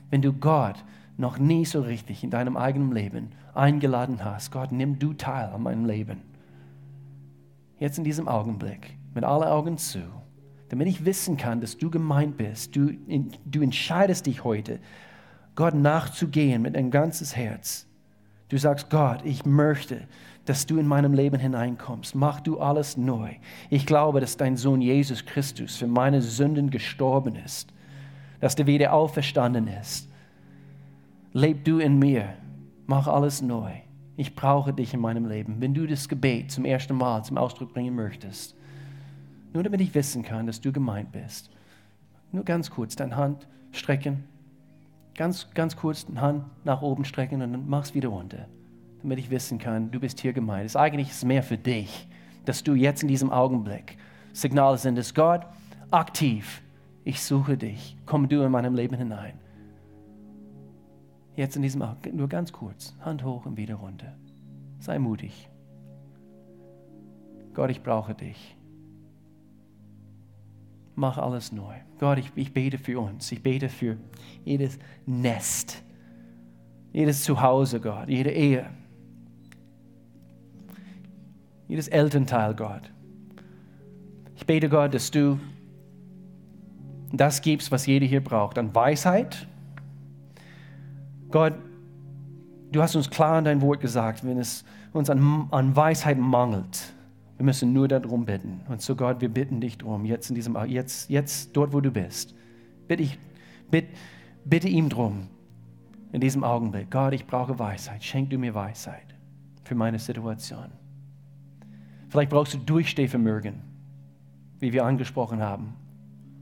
[0.09, 0.83] wenn du Gott
[1.17, 5.63] noch nie so richtig in deinem eigenen Leben eingeladen hast, Gott, nimm du teil an
[5.63, 6.21] meinem Leben.
[7.79, 9.99] Jetzt in diesem Augenblick, mit allen Augen zu,
[10.69, 12.93] damit ich wissen kann, dass du gemeint bist, du,
[13.45, 14.79] du entscheidest dich heute,
[15.55, 17.85] Gott nachzugehen mit dein ganzes Herz.
[18.49, 20.07] Du sagst, Gott, ich möchte,
[20.45, 22.15] dass du in meinem Leben hineinkommst.
[22.15, 23.35] Mach du alles neu.
[23.69, 27.71] Ich glaube, dass dein Sohn Jesus Christus für meine Sünden gestorben ist,
[28.39, 30.09] dass der wieder auferstanden ist
[31.33, 32.29] leb du in mir,
[32.85, 33.71] mach alles neu.
[34.15, 35.59] Ich brauche dich in meinem Leben.
[35.59, 38.55] Wenn du das Gebet zum ersten Mal zum Ausdruck bringen möchtest,
[39.51, 41.49] nur damit ich wissen kann, dass du gemeint bist,
[42.31, 44.25] nur ganz kurz deine Hand strecken.
[45.15, 48.47] Ganz, ganz kurz die Hand nach oben strecken und dann mach's wieder runter,
[49.01, 50.65] damit ich wissen kann, du bist hier gemeint.
[50.65, 52.07] Es ist eigentlich mehr für dich,
[52.45, 53.97] dass du jetzt in diesem Augenblick
[54.33, 55.13] Signale sendest.
[55.13, 55.45] Gott,
[55.91, 56.61] aktiv,
[57.03, 57.95] ich suche dich.
[58.05, 59.42] Komm du in meinem Leben hinein.
[61.35, 64.15] Jetzt in diesem Augenblick, nur ganz kurz, Hand hoch und wieder runter.
[64.79, 65.49] Sei mutig.
[67.53, 68.55] Gott, ich brauche dich.
[70.95, 71.73] Mach alles neu.
[71.99, 73.31] Gott, ich, ich bete für uns.
[73.31, 73.97] Ich bete für
[74.45, 75.83] jedes Nest,
[76.91, 78.69] jedes Zuhause, Gott, jede Ehe,
[81.67, 82.91] jedes Elternteil, Gott.
[84.35, 85.39] Ich bete, Gott, dass du
[87.11, 89.47] das gibst, was jeder hier braucht, an Weisheit.
[91.33, 91.55] Gott,
[92.71, 96.93] du hast uns klar in dein Wort gesagt, wenn es uns an, an Weisheit mangelt,
[97.37, 98.61] wir müssen nur darum bitten.
[98.69, 101.89] Und so Gott, wir bitten dich darum, jetzt in diesem, jetzt, jetzt dort, wo du
[101.89, 102.35] bist.
[102.87, 103.17] Bitte, ich,
[103.71, 103.87] bitte,
[104.45, 105.27] bitte ihm darum,
[106.11, 106.91] in diesem Augenblick.
[106.91, 108.03] Gott, ich brauche Weisheit.
[108.03, 109.15] Schenk du mir Weisheit
[109.63, 110.67] für meine Situation.
[112.09, 113.55] Vielleicht brauchst du Durchstehvermögen,
[114.59, 115.73] wie wir angesprochen haben.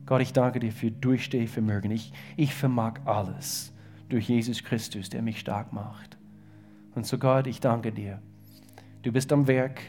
[0.05, 1.91] Gott, ich danke dir für Durchstehvermögen.
[1.91, 3.71] Ich, ich vermag alles
[4.12, 6.18] durch Jesus Christus, der mich stark macht.
[6.95, 8.20] Und so Gott, ich danke dir.
[9.03, 9.82] Du bist am Werk.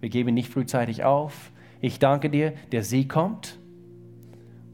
[0.00, 1.50] Wir geben nicht frühzeitig auf.
[1.80, 3.58] Ich danke dir, der Sieg kommt.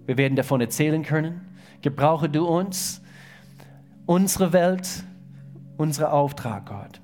[0.07, 1.41] Wir werden davon erzählen können.
[1.83, 3.01] Gebrauche du uns,
[4.07, 5.05] unsere Welt,
[5.77, 7.01] unseren Auftrag, Gott.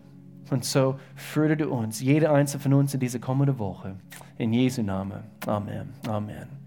[0.50, 3.96] Und so fördere du uns, jeder einzelne von uns in dieser kommenden Woche.
[4.38, 5.24] In Jesu Namen.
[5.46, 5.94] Amen.
[6.06, 6.65] Amen.